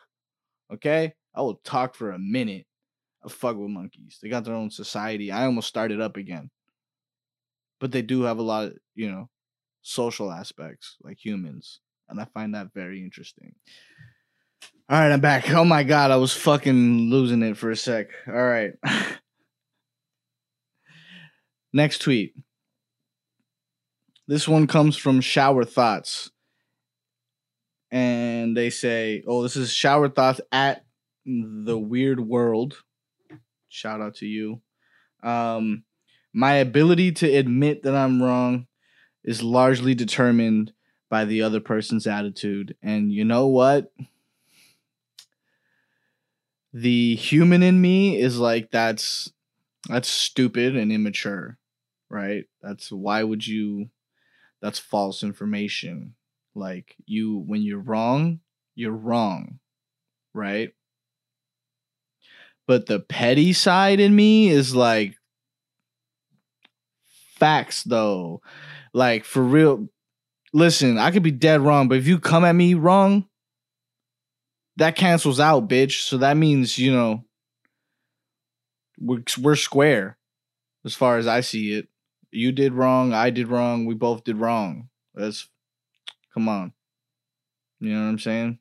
Okay? 0.73 1.13
I 1.35 1.41
will 1.41 1.55
talk 1.63 1.95
for 1.95 2.11
a 2.11 2.19
minute. 2.19 2.65
I 3.23 3.29
fuck 3.29 3.57
with 3.57 3.69
monkeys. 3.69 4.17
They 4.21 4.29
got 4.29 4.43
their 4.43 4.55
own 4.55 4.71
society. 4.71 5.31
I 5.31 5.45
almost 5.45 5.67
started 5.67 6.01
up 6.01 6.17
again. 6.17 6.49
But 7.79 7.91
they 7.91 8.01
do 8.01 8.23
have 8.23 8.37
a 8.37 8.43
lot 8.43 8.65
of, 8.65 8.77
you 8.95 9.11
know, 9.11 9.29
social 9.81 10.31
aspects 10.31 10.97
like 11.03 11.23
humans. 11.23 11.79
And 12.11 12.19
I 12.21 12.25
find 12.25 12.53
that 12.55 12.73
very 12.73 13.01
interesting. 13.01 13.55
All 14.89 14.99
right, 14.99 15.11
I'm 15.11 15.21
back. 15.21 15.49
Oh 15.51 15.65
my 15.65 15.83
god, 15.83 16.11
I 16.11 16.17
was 16.17 16.33
fucking 16.33 17.09
losing 17.09 17.41
it 17.41 17.57
for 17.57 17.71
a 17.71 17.75
sec. 17.75 18.09
All 18.27 18.33
right. 18.33 18.73
Next 21.73 21.99
tweet. 21.99 22.35
This 24.27 24.47
one 24.47 24.67
comes 24.67 24.97
from 24.97 25.21
Shower 25.21 25.63
Thoughts. 25.63 26.29
And 27.89 28.55
they 28.55 28.69
say, 28.69 29.23
oh, 29.27 29.41
this 29.43 29.55
is 29.55 29.71
Shower 29.71 30.09
Thoughts 30.09 30.41
at 30.51 30.85
the 31.25 31.77
Weird 31.77 32.19
World 32.19 32.77
Shout 33.71 34.01
out 34.01 34.15
to 34.15 34.25
you. 34.25 34.61
Um, 35.23 35.83
my 36.33 36.55
ability 36.55 37.13
to 37.13 37.33
admit 37.33 37.83
that 37.83 37.95
I'm 37.95 38.21
wrong 38.21 38.67
is 39.23 39.41
largely 39.41 39.95
determined 39.95 40.73
by 41.11 41.25
the 41.25 41.41
other 41.41 41.59
person's 41.59 42.07
attitude. 42.07 42.75
And 42.81 43.11
you 43.11 43.25
know 43.25 43.45
what? 43.47 43.91
The 46.73 47.15
human 47.15 47.61
in 47.61 47.81
me 47.81 48.17
is 48.17 48.39
like 48.39 48.71
that's 48.71 49.29
that's 49.89 50.07
stupid 50.07 50.77
and 50.77 50.89
immature, 50.89 51.57
right? 52.09 52.45
That's 52.61 52.93
why 52.93 53.23
would 53.23 53.45
you 53.45 53.89
that's 54.61 54.79
false 54.79 55.21
information. 55.21 56.15
Like 56.55 56.95
you 57.05 57.43
when 57.45 57.61
you're 57.61 57.79
wrong, 57.79 58.39
you're 58.73 58.91
wrong, 58.91 59.59
right? 60.33 60.73
But 62.67 62.85
the 62.85 63.01
petty 63.01 63.51
side 63.51 63.99
in 63.99 64.15
me 64.15 64.47
is 64.47 64.73
like 64.73 65.15
facts 67.37 67.83
though. 67.83 68.41
Like 68.93 69.25
for 69.25 69.43
real. 69.43 69.89
Listen, 70.53 70.97
I 70.97 71.11
could 71.11 71.23
be 71.23 71.31
dead 71.31 71.61
wrong, 71.61 71.87
but 71.87 71.97
if 71.97 72.07
you 72.07 72.19
come 72.19 72.43
at 72.43 72.53
me 72.53 72.73
wrong, 72.73 73.27
that 74.77 74.95
cancels 74.95 75.39
out, 75.39 75.69
bitch. 75.69 76.03
So 76.03 76.17
that 76.17 76.37
means, 76.37 76.77
you 76.77 76.91
know, 76.91 77.23
we're, 78.99 79.23
we're 79.39 79.55
square 79.55 80.17
as 80.85 80.95
far 80.95 81.17
as 81.17 81.27
I 81.27 81.41
see 81.41 81.73
it. 81.73 81.87
You 82.31 82.51
did 82.51 82.73
wrong, 82.73 83.13
I 83.13 83.29
did 83.29 83.47
wrong, 83.47 83.85
we 83.85 83.93
both 83.93 84.23
did 84.23 84.37
wrong. 84.37 84.89
That's 85.13 85.47
come 86.33 86.47
on. 86.47 86.73
You 87.79 87.93
know 87.93 88.03
what 88.03 88.09
I'm 88.09 88.19
saying? 88.19 88.59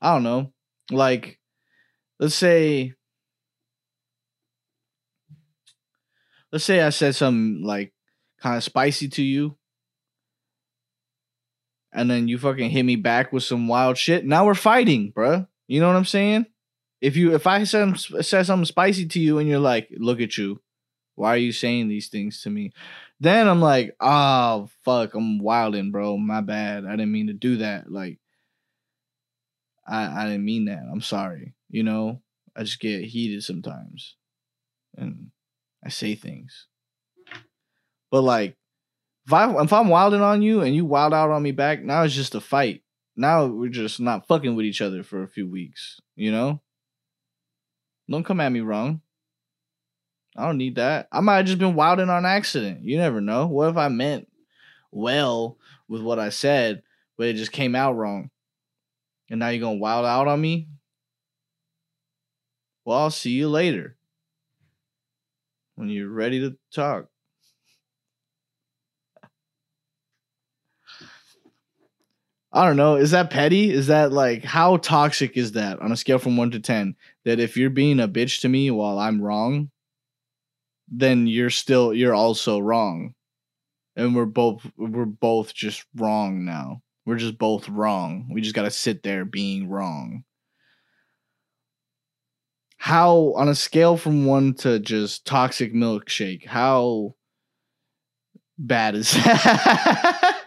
I 0.00 0.12
don't 0.12 0.22
know. 0.22 0.52
Like 0.90 1.38
let's 2.18 2.34
say 2.34 2.94
let's 6.52 6.64
say 6.64 6.80
I 6.80 6.90
said 6.90 7.14
something 7.14 7.64
like 7.64 7.91
kind 8.42 8.56
of 8.56 8.64
spicy 8.64 9.08
to 9.08 9.22
you, 9.22 9.56
and 11.92 12.10
then 12.10 12.28
you 12.28 12.38
fucking 12.38 12.70
hit 12.70 12.82
me 12.82 12.96
back 12.96 13.32
with 13.32 13.44
some 13.44 13.68
wild 13.68 13.98
shit. 13.98 14.24
Now 14.24 14.46
we're 14.46 14.54
fighting, 14.54 15.12
bruh. 15.12 15.46
You 15.68 15.80
know 15.80 15.88
what 15.88 15.96
I'm 15.96 16.04
saying? 16.04 16.46
If 17.00 17.16
you 17.16 17.34
if 17.34 17.46
I 17.46 17.64
said 17.64 17.98
said 17.98 18.46
something 18.46 18.66
spicy 18.66 19.06
to 19.06 19.20
you 19.20 19.38
and 19.38 19.48
you're 19.48 19.58
like, 19.58 19.88
look 19.96 20.20
at 20.20 20.36
you, 20.38 20.60
why 21.14 21.34
are 21.34 21.38
you 21.38 21.52
saying 21.52 21.88
these 21.88 22.08
things 22.08 22.42
to 22.42 22.50
me? 22.50 22.72
Then 23.20 23.48
I'm 23.48 23.60
like, 23.60 23.96
oh 24.00 24.68
fuck, 24.84 25.14
I'm 25.14 25.38
wilding, 25.38 25.90
bro. 25.92 26.16
My 26.18 26.40
bad. 26.40 26.84
I 26.84 26.90
didn't 26.92 27.12
mean 27.12 27.28
to 27.28 27.32
do 27.32 27.58
that. 27.58 27.90
Like, 27.90 28.18
I 29.86 30.22
I 30.22 30.24
didn't 30.26 30.44
mean 30.44 30.66
that. 30.66 30.84
I'm 30.90 31.00
sorry 31.00 31.54
you 31.72 31.82
know, 31.82 32.20
I 32.54 32.62
just 32.62 32.78
get 32.78 33.02
heated 33.02 33.42
sometimes 33.42 34.14
and 34.96 35.30
I 35.84 35.88
say 35.88 36.14
things. 36.14 36.68
But 38.12 38.22
like, 38.22 38.56
if, 39.26 39.32
I, 39.32 39.50
if 39.62 39.72
I'm 39.72 39.88
wilding 39.88 40.20
on 40.20 40.42
you 40.42 40.60
and 40.60 40.76
you 40.76 40.84
wild 40.84 41.14
out 41.14 41.30
on 41.30 41.42
me 41.42 41.50
back, 41.50 41.82
now 41.82 42.02
it's 42.02 42.14
just 42.14 42.34
a 42.34 42.40
fight. 42.40 42.82
Now 43.16 43.46
we're 43.46 43.70
just 43.70 43.98
not 43.98 44.28
fucking 44.28 44.54
with 44.54 44.66
each 44.66 44.82
other 44.82 45.02
for 45.02 45.22
a 45.22 45.28
few 45.28 45.48
weeks, 45.48 45.98
you 46.14 46.30
know? 46.30 46.60
Don't 48.10 48.24
come 48.24 48.40
at 48.40 48.52
me 48.52 48.60
wrong. 48.60 49.00
I 50.36 50.44
don't 50.44 50.58
need 50.58 50.76
that. 50.76 51.08
I 51.10 51.20
might 51.20 51.38
have 51.38 51.46
just 51.46 51.58
been 51.58 51.74
wilding 51.74 52.10
on 52.10 52.26
accident. 52.26 52.84
You 52.84 52.98
never 52.98 53.22
know. 53.22 53.46
What 53.46 53.70
if 53.70 53.76
I 53.78 53.88
meant 53.88 54.28
well 54.90 55.56
with 55.88 56.02
what 56.02 56.18
I 56.18 56.28
said, 56.28 56.82
but 57.16 57.28
it 57.28 57.36
just 57.36 57.52
came 57.52 57.74
out 57.74 57.96
wrong? 57.96 58.30
And 59.30 59.40
now 59.40 59.48
you're 59.48 59.62
gonna 59.62 59.78
wild 59.78 60.04
out 60.04 60.28
on 60.28 60.40
me? 60.40 60.68
Well, 62.84 62.98
I'll 62.98 63.10
see 63.10 63.30
you 63.30 63.48
later 63.48 63.96
when 65.76 65.88
you're 65.88 66.10
ready 66.10 66.40
to 66.40 66.58
talk. 66.74 67.08
I 72.52 72.66
don't 72.66 72.76
know. 72.76 72.96
Is 72.96 73.12
that 73.12 73.30
petty? 73.30 73.70
Is 73.70 73.86
that 73.88 74.12
like 74.12 74.44
how 74.44 74.76
toxic 74.78 75.36
is 75.36 75.52
that 75.52 75.80
on 75.80 75.92
a 75.92 75.96
scale 75.96 76.18
from 76.18 76.36
1 76.36 76.50
to 76.52 76.60
10? 76.60 76.96
That 77.24 77.40
if 77.40 77.56
you're 77.56 77.70
being 77.70 78.00
a 78.00 78.08
bitch 78.08 78.40
to 78.42 78.48
me 78.48 78.70
while 78.70 78.98
I'm 78.98 79.22
wrong, 79.22 79.70
then 80.88 81.26
you're 81.26 81.50
still 81.50 81.92
you're 81.94 82.14
also 82.14 82.58
wrong. 82.58 83.14
and 83.96 84.14
we're 84.16 84.26
both 84.26 84.70
we're 84.76 85.04
both 85.06 85.54
just 85.54 85.84
wrong 85.96 86.44
now. 86.44 86.82
We're 87.06 87.16
just 87.16 87.38
both 87.38 87.68
wrong. 87.68 88.28
We 88.32 88.40
just 88.40 88.54
got 88.54 88.62
to 88.62 88.70
sit 88.70 89.02
there 89.02 89.24
being 89.24 89.68
wrong. 89.68 90.24
How 92.78 93.32
on 93.36 93.48
a 93.48 93.54
scale 93.54 93.96
from 93.96 94.26
1 94.26 94.54
to 94.54 94.78
just 94.80 95.24
toxic 95.24 95.72
milkshake, 95.72 96.46
how 96.46 97.14
bad 98.58 98.94
is 98.94 99.12
that? 99.24 100.41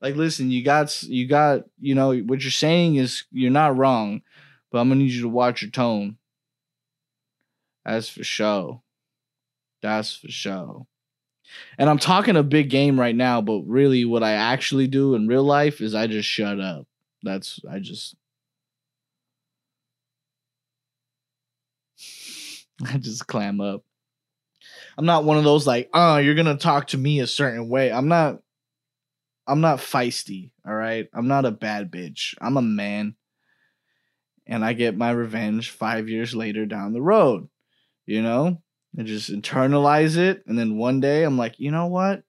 Like 0.00 0.16
listen, 0.16 0.50
you 0.50 0.64
got 0.64 1.02
you 1.02 1.26
got, 1.26 1.64
you 1.80 1.94
know, 1.94 2.16
what 2.20 2.42
you're 2.42 2.50
saying 2.50 2.96
is 2.96 3.24
you're 3.30 3.50
not 3.50 3.76
wrong, 3.76 4.22
but 4.70 4.78
I'm 4.78 4.88
to 4.88 5.04
need 5.04 5.12
you 5.12 5.22
to 5.22 5.28
watch 5.28 5.62
your 5.62 5.70
tone. 5.70 6.16
That's 7.84 8.08
for 8.08 8.24
sure. 8.24 8.82
That's 9.82 10.16
for 10.16 10.30
sure. 10.30 10.86
And 11.78 11.90
I'm 11.90 11.98
talking 11.98 12.36
a 12.36 12.42
big 12.42 12.70
game 12.70 12.98
right 12.98 13.14
now, 13.14 13.40
but 13.40 13.62
really 13.66 14.04
what 14.04 14.22
I 14.22 14.32
actually 14.32 14.86
do 14.86 15.14
in 15.14 15.26
real 15.26 15.42
life 15.42 15.80
is 15.80 15.94
I 15.94 16.06
just 16.06 16.28
shut 16.28 16.60
up. 16.60 16.86
That's 17.22 17.60
I 17.70 17.78
just 17.80 18.14
I 22.86 22.98
just 22.98 23.26
clam 23.26 23.60
up. 23.60 23.82
I'm 24.96 25.06
not 25.06 25.24
one 25.24 25.38
of 25.38 25.44
those 25.44 25.66
like, 25.66 25.90
"Oh, 25.92 26.18
you're 26.18 26.34
to 26.46 26.56
talk 26.56 26.88
to 26.88 26.98
me 26.98 27.20
a 27.20 27.26
certain 27.26 27.68
way." 27.68 27.92
I'm 27.92 28.08
not 28.08 28.40
I'm 29.50 29.60
not 29.60 29.78
feisty, 29.78 30.50
all 30.66 30.74
right? 30.74 31.08
I'm 31.12 31.28
not 31.28 31.44
a 31.44 31.50
bad 31.50 31.90
bitch. 31.90 32.34
I'm 32.40 32.56
a 32.56 32.62
man. 32.62 33.16
And 34.46 34.64
I 34.64 34.72
get 34.72 34.96
my 34.96 35.10
revenge 35.10 35.70
5 35.70 36.08
years 36.08 36.34
later 36.34 36.66
down 36.66 36.92
the 36.92 37.02
road. 37.02 37.48
You 38.06 38.22
know? 38.22 38.62
and 38.96 39.06
just 39.06 39.30
internalize 39.30 40.16
it. 40.16 40.42
And 40.46 40.58
then 40.58 40.76
one 40.76 41.00
day 41.00 41.22
I'm 41.22 41.38
like, 41.38 41.58
you 41.58 41.70
know 41.70 41.86
what? 41.86 42.22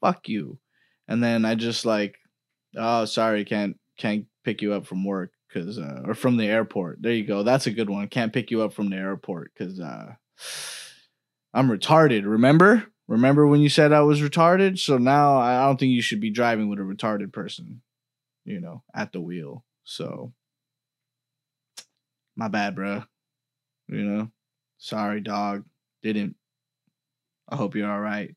Fuck 0.00 0.28
you. 0.28 0.58
And 1.06 1.22
then 1.22 1.44
I 1.44 1.54
just 1.54 1.84
like, 1.84 2.16
oh, 2.76 3.04
sorry, 3.04 3.44
can't 3.44 3.78
can't 3.96 4.26
pick 4.44 4.62
you 4.62 4.72
up 4.74 4.86
from 4.86 5.04
work 5.04 5.32
because 5.48 5.78
uh, 5.78 6.02
or 6.04 6.14
from 6.14 6.36
the 6.36 6.46
airport. 6.46 7.02
There 7.02 7.12
you 7.12 7.24
go. 7.24 7.42
That's 7.42 7.66
a 7.66 7.72
good 7.72 7.90
one. 7.90 8.08
Can't 8.08 8.32
pick 8.32 8.50
you 8.50 8.62
up 8.62 8.72
from 8.72 8.90
the 8.90 8.96
airport 8.96 9.52
because 9.54 9.80
uh, 9.80 10.14
I'm 11.52 11.68
retarded. 11.68 12.24
Remember? 12.24 12.86
Remember 13.08 13.46
when 13.46 13.60
you 13.60 13.70
said 13.70 13.92
I 13.92 14.02
was 14.02 14.20
retarded? 14.20 14.78
So 14.78 14.98
now 14.98 15.38
I 15.38 15.64
don't 15.66 15.80
think 15.80 15.92
you 15.92 16.02
should 16.02 16.20
be 16.20 16.30
driving 16.30 16.68
with 16.68 16.78
a 16.78 16.82
retarded 16.82 17.32
person, 17.32 17.80
you 18.44 18.60
know, 18.60 18.82
at 18.94 19.12
the 19.12 19.20
wheel. 19.20 19.64
So 19.84 20.34
my 22.36 22.48
bad, 22.48 22.74
bro. 22.76 23.02
You 23.88 24.04
know. 24.04 24.30
Sorry, 24.76 25.20
dog. 25.20 25.64
Didn't. 26.02 26.36
I 27.48 27.56
hope 27.56 27.74
you're 27.74 27.90
all 27.90 28.00
right. 28.00 28.36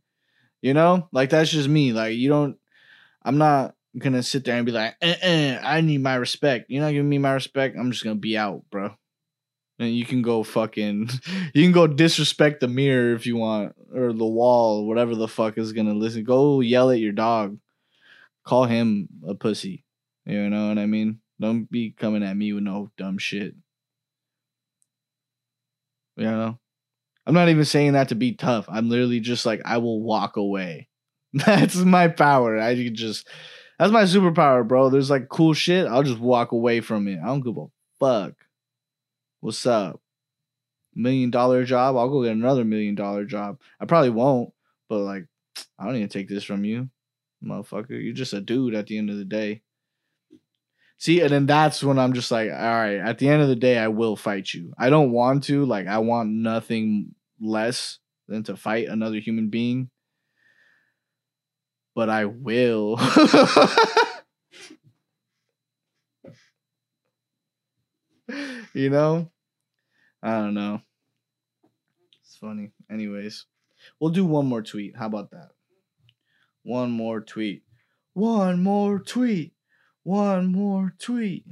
You 0.61 0.73
know, 0.73 1.09
like 1.11 1.29
that's 1.29 1.51
just 1.51 1.69
me. 1.69 1.91
Like 1.91 2.15
you 2.15 2.29
don't. 2.29 2.57
I'm 3.23 3.37
not 3.37 3.75
gonna 3.97 4.23
sit 4.23 4.45
there 4.45 4.55
and 4.55 4.65
be 4.65 4.71
like, 4.71 4.95
eh, 5.01 5.59
I 5.61 5.81
need 5.81 6.01
my 6.01 6.15
respect. 6.15 6.69
You're 6.69 6.81
not 6.81 6.91
giving 6.91 7.09
me 7.09 7.17
my 7.17 7.33
respect. 7.33 7.77
I'm 7.77 7.91
just 7.91 8.03
gonna 8.03 8.15
be 8.15 8.37
out, 8.37 8.63
bro. 8.71 8.95
And 9.81 9.95
you 9.95 10.05
can 10.05 10.21
go 10.21 10.43
fucking, 10.43 11.09
you 11.55 11.63
can 11.63 11.71
go 11.71 11.87
disrespect 11.87 12.59
the 12.59 12.67
mirror 12.67 13.15
if 13.15 13.25
you 13.25 13.35
want, 13.35 13.73
or 13.91 14.13
the 14.13 14.25
wall, 14.25 14.87
whatever 14.87 15.15
the 15.15 15.27
fuck 15.27 15.57
is 15.57 15.73
gonna 15.73 15.95
listen. 15.95 16.23
Go 16.23 16.61
yell 16.61 16.91
at 16.91 16.99
your 16.99 17.13
dog, 17.13 17.57
call 18.45 18.65
him 18.65 19.09
a 19.27 19.33
pussy. 19.33 19.83
You 20.25 20.51
know 20.51 20.67
what 20.67 20.77
I 20.77 20.85
mean? 20.85 21.19
Don't 21.39 21.69
be 21.69 21.89
coming 21.91 22.21
at 22.21 22.37
me 22.37 22.53
with 22.53 22.63
no 22.63 22.91
dumb 22.95 23.17
shit. 23.17 23.55
You 26.15 26.25
know, 26.25 26.59
I'm 27.25 27.33
not 27.33 27.49
even 27.49 27.65
saying 27.65 27.93
that 27.93 28.09
to 28.09 28.15
be 28.15 28.33
tough. 28.33 28.65
I'm 28.69 28.87
literally 28.87 29.19
just 29.19 29.47
like, 29.47 29.61
I 29.65 29.79
will 29.79 30.03
walk 30.03 30.37
away. 30.37 30.89
That's 31.33 31.75
my 31.75 32.07
power. 32.07 32.59
I 32.59 32.75
can 32.75 32.93
just, 32.93 33.27
that's 33.79 33.91
my 33.91 34.03
superpower, 34.03 34.67
bro. 34.67 34.89
There's 34.89 35.09
like 35.09 35.27
cool 35.27 35.53
shit. 35.55 35.87
I'll 35.87 36.03
just 36.03 36.19
walk 36.19 36.51
away 36.51 36.81
from 36.81 37.07
it. 37.07 37.17
I 37.19 37.25
don't 37.25 37.41
give 37.41 37.57
a 37.57 37.65
fuck. 37.99 38.33
What's 39.41 39.65
up? 39.65 39.99
Million 40.93 41.31
dollar 41.31 41.65
job? 41.65 41.97
I'll 41.97 42.09
go 42.09 42.23
get 42.23 42.33
another 42.33 42.63
million 42.63 42.93
dollar 42.93 43.25
job. 43.25 43.59
I 43.79 43.85
probably 43.85 44.11
won't, 44.11 44.53
but 44.87 44.99
like, 44.99 45.25
I 45.79 45.85
don't 45.85 45.95
even 45.95 46.09
take 46.09 46.29
this 46.29 46.43
from 46.43 46.63
you, 46.63 46.89
motherfucker. 47.43 47.89
You're 47.89 48.13
just 48.13 48.33
a 48.33 48.41
dude 48.41 48.75
at 48.75 48.87
the 48.87 48.99
end 48.99 49.09
of 49.09 49.17
the 49.17 49.25
day. 49.25 49.63
See, 50.99 51.21
and 51.21 51.31
then 51.31 51.47
that's 51.47 51.83
when 51.83 51.97
I'm 51.97 52.13
just 52.13 52.29
like, 52.29 52.51
all 52.51 52.55
right, 52.55 52.97
at 52.97 53.17
the 53.17 53.27
end 53.27 53.41
of 53.41 53.47
the 53.47 53.55
day, 53.55 53.79
I 53.79 53.87
will 53.87 54.15
fight 54.15 54.53
you. 54.53 54.71
I 54.77 54.91
don't 54.91 55.11
want 55.11 55.45
to, 55.45 55.65
like, 55.65 55.87
I 55.87 55.97
want 55.97 56.29
nothing 56.29 57.15
less 57.39 57.97
than 58.27 58.43
to 58.43 58.55
fight 58.55 58.87
another 58.87 59.17
human 59.17 59.49
being. 59.49 59.89
But 61.95 62.11
I 62.11 62.25
will. 62.25 62.97
you 68.73 68.89
know? 68.89 69.29
I 70.23 70.31
don't 70.39 70.53
know. 70.53 70.81
It's 72.23 72.37
funny. 72.37 72.71
Anyways, 72.89 73.45
we'll 73.99 74.11
do 74.11 74.25
one 74.25 74.45
more 74.45 74.61
tweet. 74.61 74.95
How 74.95 75.07
about 75.07 75.31
that? 75.31 75.49
One 76.63 76.91
more 76.91 77.21
tweet. 77.21 77.63
One 78.13 78.61
more 78.61 78.99
tweet. 78.99 79.53
One 80.03 80.51
more 80.51 80.93
tweet. 80.99 81.45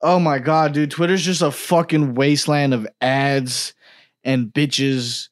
Oh 0.00 0.18
my 0.20 0.38
god, 0.38 0.72
dude. 0.72 0.90
Twitter's 0.90 1.24
just 1.24 1.42
a 1.42 1.50
fucking 1.50 2.14
wasteland 2.14 2.72
of 2.72 2.86
ads 3.00 3.74
and 4.22 4.52
bitches 4.52 5.28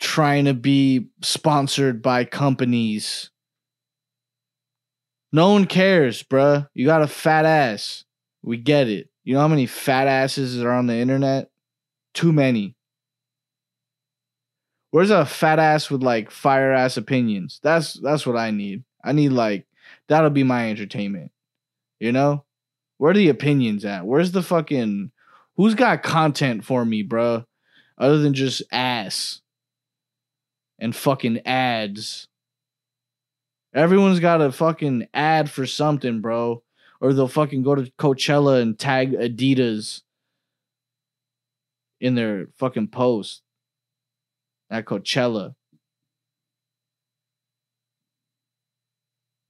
trying 0.00 0.44
to 0.46 0.54
be 0.54 1.08
sponsored 1.22 2.02
by 2.02 2.24
companies. 2.24 3.30
No 5.32 5.52
one 5.52 5.66
cares, 5.66 6.22
bruh. 6.22 6.68
You 6.74 6.84
got 6.84 7.02
a 7.02 7.06
fat 7.06 7.46
ass. 7.46 8.04
We 8.42 8.58
get 8.58 8.88
it. 8.88 9.08
You 9.24 9.34
know 9.34 9.40
how 9.40 9.48
many 9.48 9.66
fat 9.66 10.08
asses 10.08 10.62
are 10.62 10.72
on 10.72 10.86
the 10.86 10.96
internet? 10.96 11.50
Too 12.14 12.32
many. 12.32 12.74
Where's 14.90 15.10
a 15.10 15.24
fat 15.24 15.58
ass 15.58 15.90
with 15.90 16.02
like 16.02 16.30
fire 16.30 16.72
ass 16.72 16.96
opinions? 16.96 17.60
That's 17.62 17.94
that's 17.94 18.26
what 18.26 18.36
I 18.36 18.50
need. 18.50 18.84
I 19.04 19.12
need 19.12 19.30
like 19.30 19.66
That'll 20.08 20.30
be 20.30 20.42
my 20.42 20.70
entertainment. 20.70 21.32
You 22.00 22.12
know? 22.12 22.44
Where 22.98 23.12
are 23.12 23.14
the 23.14 23.28
opinions 23.28 23.84
at? 23.84 24.06
Where's 24.06 24.32
the 24.32 24.42
fucking 24.42 25.10
who's 25.56 25.74
got 25.74 26.02
content 26.02 26.64
for 26.64 26.84
me, 26.84 27.02
bro? 27.02 27.44
Other 27.98 28.18
than 28.18 28.34
just 28.34 28.62
ass 28.70 29.40
and 30.78 30.94
fucking 30.94 31.46
ads. 31.46 32.28
Everyone's 33.74 34.20
got 34.20 34.40
a 34.40 34.52
fucking 34.52 35.08
ad 35.14 35.50
for 35.50 35.66
something, 35.66 36.20
bro. 36.20 36.62
Or 37.02 37.12
they'll 37.12 37.26
fucking 37.26 37.62
go 37.62 37.74
to 37.74 37.90
Coachella 37.98 38.62
and 38.62 38.78
tag 38.78 39.12
Adidas 39.12 40.02
in 42.00 42.14
their 42.14 42.46
fucking 42.58 42.88
post 42.88 43.42
at 44.70 44.84
Coachella. 44.84 45.56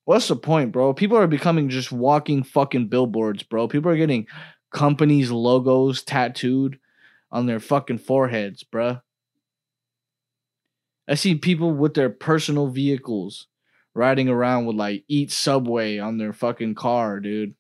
What's 0.07 0.29
the 0.29 0.37
point, 0.37 0.73
bro? 0.73 0.95
People 0.95 1.19
are 1.19 1.27
becoming 1.27 1.69
just 1.69 1.93
walking 1.93 2.43
fucking 2.43 2.88
billboards, 2.88 3.43
bro. 3.43 3.69
People 3.69 3.91
are 3.91 3.97
getting 3.97 4.27
companies' 4.73 5.31
logos 5.31 6.03
tattooed 6.03 6.79
on 7.31 7.45
their 7.45 7.61
fucking 7.61 7.99
foreheads, 7.99 8.65
bro. 8.65 9.01
I 11.07 11.17
see 11.17 11.35
people 11.35 11.73
with 11.73 11.93
their 11.93 12.09
personal 12.09 12.69
vehicles 12.69 13.47
riding 13.94 14.28
around 14.28 14.66
with 14.66 14.76
like 14.76 15.05
eat 15.09 15.31
subway 15.31 15.98
on 15.98 16.18
their 16.18 16.33
fucking 16.33 16.74
car, 16.74 17.20
dude. 17.20 17.55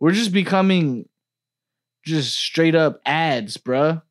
We're 0.00 0.12
just 0.12 0.32
becoming 0.32 1.08
just 2.04 2.36
straight 2.36 2.74
up 2.74 3.00
ads, 3.06 3.56
bruh. 3.56 4.02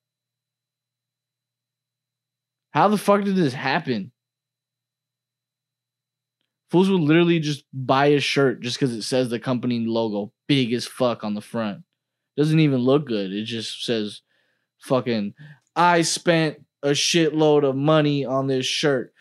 How 2.71 2.87
the 2.87 2.97
fuck 2.97 3.23
did 3.23 3.35
this 3.35 3.53
happen? 3.53 4.11
Fools 6.69 6.89
will 6.89 7.01
literally 7.01 7.39
just 7.39 7.65
buy 7.73 8.07
a 8.07 8.21
shirt 8.21 8.61
just 8.61 8.79
because 8.79 8.93
it 8.93 9.01
says 9.01 9.29
the 9.29 9.39
company 9.39 9.85
logo 9.85 10.31
big 10.47 10.71
as 10.71 10.87
fuck 10.87 11.25
on 11.25 11.33
the 11.33 11.41
front. 11.41 11.83
Doesn't 12.37 12.61
even 12.61 12.79
look 12.79 13.07
good. 13.07 13.33
It 13.33 13.43
just 13.43 13.83
says 13.83 14.21
fucking 14.79 15.33
I 15.75 16.01
spent 16.01 16.63
a 16.83 16.89
shitload 16.89 17.63
of 17.63 17.75
money 17.75 18.25
on 18.25 18.47
this 18.47 18.65
shirt 18.65 19.13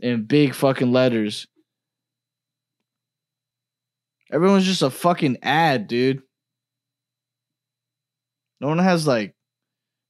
in 0.00 0.24
big 0.24 0.54
fucking 0.54 0.92
letters. 0.92 1.46
Everyone's 4.32 4.64
just 4.64 4.82
a 4.82 4.90
fucking 4.90 5.38
ad, 5.42 5.86
dude. 5.86 6.22
No 8.60 8.68
one 8.68 8.78
has 8.78 9.06
like 9.06 9.34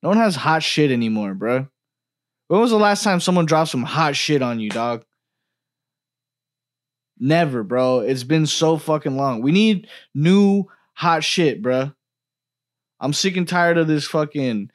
no 0.03 0.09
one 0.09 0.19
has 0.19 0.37
hot 0.37 0.63
shit 0.63 0.91
anymore, 0.91 1.35
bro. 1.35 1.69
When 2.49 2.61
was 2.61 2.71
the 2.71 2.77
last 2.77 3.03
time 3.03 3.21
someone 3.21 3.47
dropped 3.47 3.71
some 3.71 3.83
hot 3.83 4.15
shit 4.15 4.41
on 4.41 4.61
you, 4.61 4.71
dog? 4.71 5.05
Never, 7.19 7.63
bro. 7.63 8.01
It's 8.01 8.23
been 8.23 8.47
so 8.47 8.77
fucking 8.77 9.17
long. 9.17 9.43
We 9.43 9.51
need 9.53 9.89
new 10.15 10.65
hot 10.95 11.25
shit, 11.25 11.61
bro. 11.61 11.93
I'm 13.01 13.13
sick 13.13 13.37
and 13.37 13.49
tired 13.49 13.79
of 13.79 13.89
this 13.89 14.07
fucking 14.07 14.71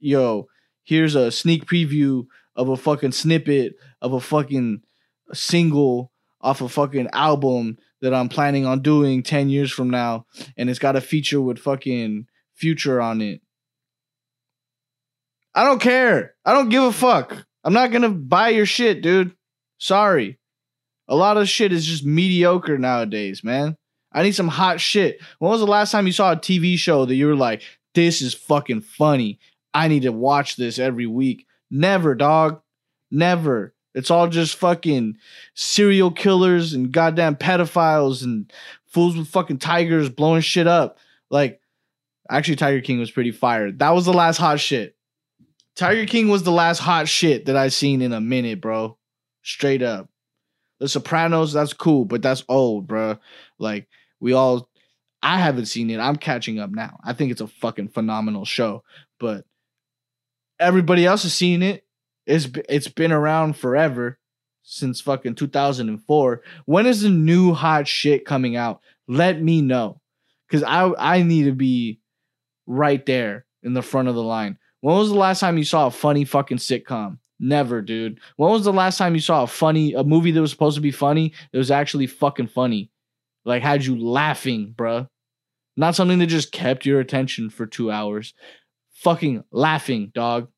yo, 0.00 0.48
here's 0.92 1.14
a 1.14 1.32
sneak 1.32 1.64
preview 1.64 2.26
of 2.54 2.68
a 2.68 2.76
fucking 2.76 3.12
snippet 3.12 3.76
of 4.02 4.12
a 4.12 4.20
fucking 4.20 4.82
single 5.32 6.12
off 6.42 6.60
a 6.60 6.68
fucking 6.68 7.08
album 7.14 7.78
that 8.02 8.12
I'm 8.12 8.28
planning 8.28 8.66
on 8.66 8.82
doing 8.82 9.22
10 9.22 9.48
years 9.48 9.72
from 9.72 9.88
now 9.88 10.26
and 10.54 10.68
it's 10.68 10.78
got 10.78 10.94
a 10.94 11.00
feature 11.00 11.40
with 11.40 11.58
fucking 11.58 12.26
future 12.52 13.00
on 13.00 13.22
it. 13.22 13.40
I 15.54 15.64
don't 15.64 15.80
care. 15.80 16.34
I 16.44 16.52
don't 16.52 16.68
give 16.68 16.82
a 16.82 16.92
fuck. 16.92 17.46
I'm 17.64 17.72
not 17.72 17.90
going 17.90 18.02
to 18.02 18.10
buy 18.10 18.50
your 18.50 18.66
shit, 18.66 19.00
dude. 19.00 19.34
Sorry. 19.78 20.38
A 21.08 21.16
lot 21.16 21.38
of 21.38 21.48
shit 21.48 21.72
is 21.72 21.86
just 21.86 22.04
mediocre 22.04 22.76
nowadays, 22.76 23.42
man. 23.42 23.78
I 24.12 24.22
need 24.22 24.34
some 24.34 24.48
hot 24.48 24.78
shit. 24.78 25.20
When 25.38 25.50
was 25.50 25.60
the 25.60 25.66
last 25.66 25.90
time 25.90 26.06
you 26.06 26.12
saw 26.12 26.32
a 26.32 26.36
TV 26.36 26.76
show 26.76 27.06
that 27.06 27.14
you 27.14 27.28
were 27.28 27.36
like, 27.36 27.62
this 27.94 28.20
is 28.20 28.34
fucking 28.34 28.82
funny? 28.82 29.38
I 29.74 29.88
need 29.88 30.02
to 30.02 30.12
watch 30.12 30.56
this 30.56 30.78
every 30.78 31.06
week. 31.06 31.46
Never, 31.70 32.14
dog. 32.14 32.60
Never. 33.10 33.74
It's 33.94 34.10
all 34.10 34.28
just 34.28 34.56
fucking 34.56 35.18
serial 35.54 36.10
killers 36.10 36.72
and 36.72 36.92
goddamn 36.92 37.36
pedophiles 37.36 38.22
and 38.24 38.50
fools 38.86 39.16
with 39.16 39.28
fucking 39.28 39.58
tigers 39.58 40.08
blowing 40.08 40.40
shit 40.40 40.66
up. 40.66 40.98
Like, 41.30 41.60
actually, 42.30 42.56
Tiger 42.56 42.80
King 42.80 42.98
was 42.98 43.10
pretty 43.10 43.32
fired. 43.32 43.78
That 43.78 43.90
was 43.90 44.04
the 44.04 44.12
last 44.12 44.38
hot 44.38 44.60
shit. 44.60 44.96
Tiger 45.74 46.06
King 46.06 46.28
was 46.28 46.42
the 46.42 46.52
last 46.52 46.78
hot 46.78 47.08
shit 47.08 47.46
that 47.46 47.56
I 47.56 47.68
seen 47.68 48.02
in 48.02 48.12
a 48.12 48.20
minute, 48.20 48.60
bro. 48.60 48.98
Straight 49.42 49.82
up. 49.82 50.08
The 50.78 50.88
Sopranos, 50.88 51.52
that's 51.52 51.72
cool, 51.72 52.04
but 52.04 52.22
that's 52.22 52.44
old, 52.48 52.86
bro. 52.86 53.18
Like, 53.58 53.88
we 54.20 54.32
all, 54.32 54.68
I 55.22 55.38
haven't 55.38 55.66
seen 55.66 55.90
it. 55.90 56.00
I'm 56.00 56.16
catching 56.16 56.58
up 56.58 56.70
now. 56.70 56.98
I 57.04 57.12
think 57.12 57.30
it's 57.30 57.40
a 57.40 57.46
fucking 57.46 57.88
phenomenal 57.88 58.44
show, 58.44 58.82
but 59.20 59.44
everybody 60.62 61.04
else 61.04 61.24
has 61.24 61.34
seen 61.34 61.62
it. 61.62 61.84
It's 62.26 62.48
it's 62.68 62.88
been 62.88 63.12
around 63.12 63.56
forever 63.56 64.18
since 64.62 65.00
fucking 65.00 65.34
2004. 65.34 66.42
When 66.66 66.86
is 66.86 67.02
the 67.02 67.08
new 67.10 67.52
hot 67.52 67.88
shit 67.88 68.24
coming 68.24 68.56
out? 68.56 68.80
Let 69.08 69.42
me 69.42 69.60
know, 69.60 70.00
cause 70.50 70.62
I 70.62 70.92
I 70.98 71.22
need 71.22 71.44
to 71.44 71.52
be 71.52 72.00
right 72.66 73.04
there 73.04 73.44
in 73.62 73.74
the 73.74 73.82
front 73.82 74.08
of 74.08 74.14
the 74.14 74.22
line. 74.22 74.58
When 74.80 74.96
was 74.96 75.10
the 75.10 75.16
last 75.16 75.40
time 75.40 75.58
you 75.58 75.64
saw 75.64 75.86
a 75.86 75.90
funny 75.90 76.24
fucking 76.24 76.58
sitcom? 76.58 77.18
Never, 77.38 77.82
dude. 77.82 78.20
When 78.36 78.52
was 78.52 78.64
the 78.64 78.72
last 78.72 78.98
time 78.98 79.14
you 79.14 79.20
saw 79.20 79.42
a 79.42 79.48
funny 79.48 79.94
a 79.94 80.04
movie 80.04 80.30
that 80.30 80.40
was 80.40 80.52
supposed 80.52 80.76
to 80.76 80.80
be 80.80 80.92
funny? 80.92 81.32
It 81.52 81.58
was 81.58 81.72
actually 81.72 82.06
fucking 82.06 82.48
funny. 82.48 82.90
Like 83.44 83.62
had 83.62 83.84
you 83.84 83.98
laughing, 83.98 84.74
bruh. 84.76 85.08
Not 85.76 85.96
something 85.96 86.18
that 86.20 86.26
just 86.26 86.52
kept 86.52 86.86
your 86.86 87.00
attention 87.00 87.50
for 87.50 87.66
two 87.66 87.90
hours. 87.90 88.34
Fucking 88.94 89.42
laughing, 89.50 90.12
dog. 90.14 90.48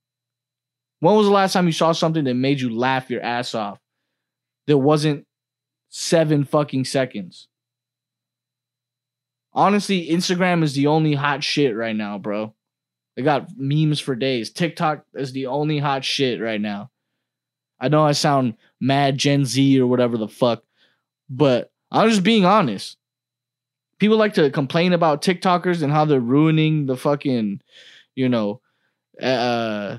When 1.04 1.16
was 1.16 1.26
the 1.26 1.34
last 1.34 1.52
time 1.52 1.66
you 1.66 1.72
saw 1.72 1.92
something 1.92 2.24
that 2.24 2.32
made 2.32 2.62
you 2.62 2.74
laugh 2.74 3.10
your 3.10 3.22
ass 3.22 3.54
off? 3.54 3.78
That 4.66 4.78
wasn't 4.78 5.26
seven 5.90 6.46
fucking 6.46 6.86
seconds. 6.86 7.46
Honestly, 9.52 10.08
Instagram 10.08 10.62
is 10.62 10.72
the 10.72 10.86
only 10.86 11.12
hot 11.12 11.44
shit 11.44 11.76
right 11.76 11.94
now, 11.94 12.16
bro. 12.16 12.54
They 13.16 13.22
got 13.22 13.50
memes 13.54 14.00
for 14.00 14.14
days. 14.14 14.50
TikTok 14.50 15.04
is 15.12 15.32
the 15.32 15.48
only 15.48 15.78
hot 15.78 16.06
shit 16.06 16.40
right 16.40 16.58
now. 16.58 16.90
I 17.78 17.88
know 17.88 18.02
I 18.02 18.12
sound 18.12 18.54
mad 18.80 19.18
Gen 19.18 19.44
Z 19.44 19.78
or 19.78 19.86
whatever 19.86 20.16
the 20.16 20.26
fuck, 20.26 20.62
but 21.28 21.70
I'm 21.90 22.08
just 22.08 22.22
being 22.22 22.46
honest. 22.46 22.96
People 23.98 24.16
like 24.16 24.32
to 24.34 24.48
complain 24.48 24.94
about 24.94 25.20
TikTokers 25.20 25.82
and 25.82 25.92
how 25.92 26.06
they're 26.06 26.18
ruining 26.18 26.86
the 26.86 26.96
fucking, 26.96 27.60
you 28.14 28.30
know, 28.30 28.62
uh, 29.20 29.98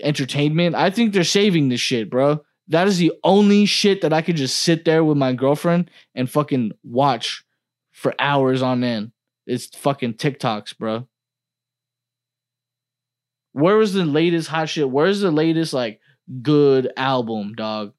entertainment. 0.00 0.74
I 0.74 0.90
think 0.90 1.12
they're 1.12 1.24
saving 1.24 1.68
this 1.68 1.80
shit, 1.80 2.10
bro. 2.10 2.42
That 2.68 2.86
is 2.86 2.98
the 2.98 3.12
only 3.24 3.66
shit 3.66 4.00
that 4.02 4.12
I 4.12 4.22
could 4.22 4.36
just 4.36 4.60
sit 4.60 4.84
there 4.84 5.04
with 5.04 5.16
my 5.16 5.32
girlfriend 5.32 5.90
and 6.14 6.30
fucking 6.30 6.72
watch 6.84 7.44
for 7.90 8.14
hours 8.18 8.62
on 8.62 8.84
end. 8.84 9.12
It's 9.46 9.66
fucking 9.76 10.14
TikToks, 10.14 10.78
bro. 10.78 11.06
Where 13.52 13.76
was 13.76 13.92
the 13.92 14.04
latest 14.04 14.48
hot 14.48 14.68
shit? 14.68 14.88
Where's 14.88 15.20
the 15.20 15.30
latest 15.30 15.74
like 15.74 16.00
good 16.40 16.90
album, 16.96 17.54
dog? 17.54 17.92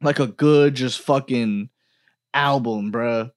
Like 0.00 0.20
a 0.20 0.28
good 0.28 0.76
just 0.76 1.00
fucking 1.00 1.70
album, 2.32 2.90
bro. 2.90 3.30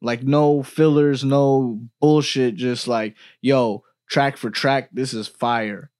Like 0.00 0.22
no 0.22 0.62
fillers, 0.62 1.24
no 1.24 1.80
bullshit, 2.00 2.54
just 2.54 2.86
like, 2.86 3.16
yo, 3.40 3.82
track 4.08 4.36
for 4.36 4.50
track, 4.50 4.90
this 4.92 5.14
is 5.14 5.26
fire. 5.26 5.90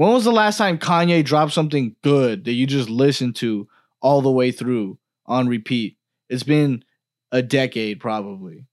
When 0.00 0.12
was 0.12 0.24
the 0.24 0.32
last 0.32 0.56
time 0.56 0.78
Kanye 0.78 1.22
dropped 1.22 1.52
something 1.52 1.94
good 2.02 2.46
that 2.46 2.52
you 2.52 2.66
just 2.66 2.88
listened 2.88 3.36
to 3.36 3.68
all 4.00 4.22
the 4.22 4.30
way 4.30 4.50
through 4.50 4.96
on 5.26 5.46
repeat? 5.46 5.98
It's 6.30 6.42
been 6.42 6.84
a 7.30 7.42
decade, 7.42 8.00
probably. 8.00 8.64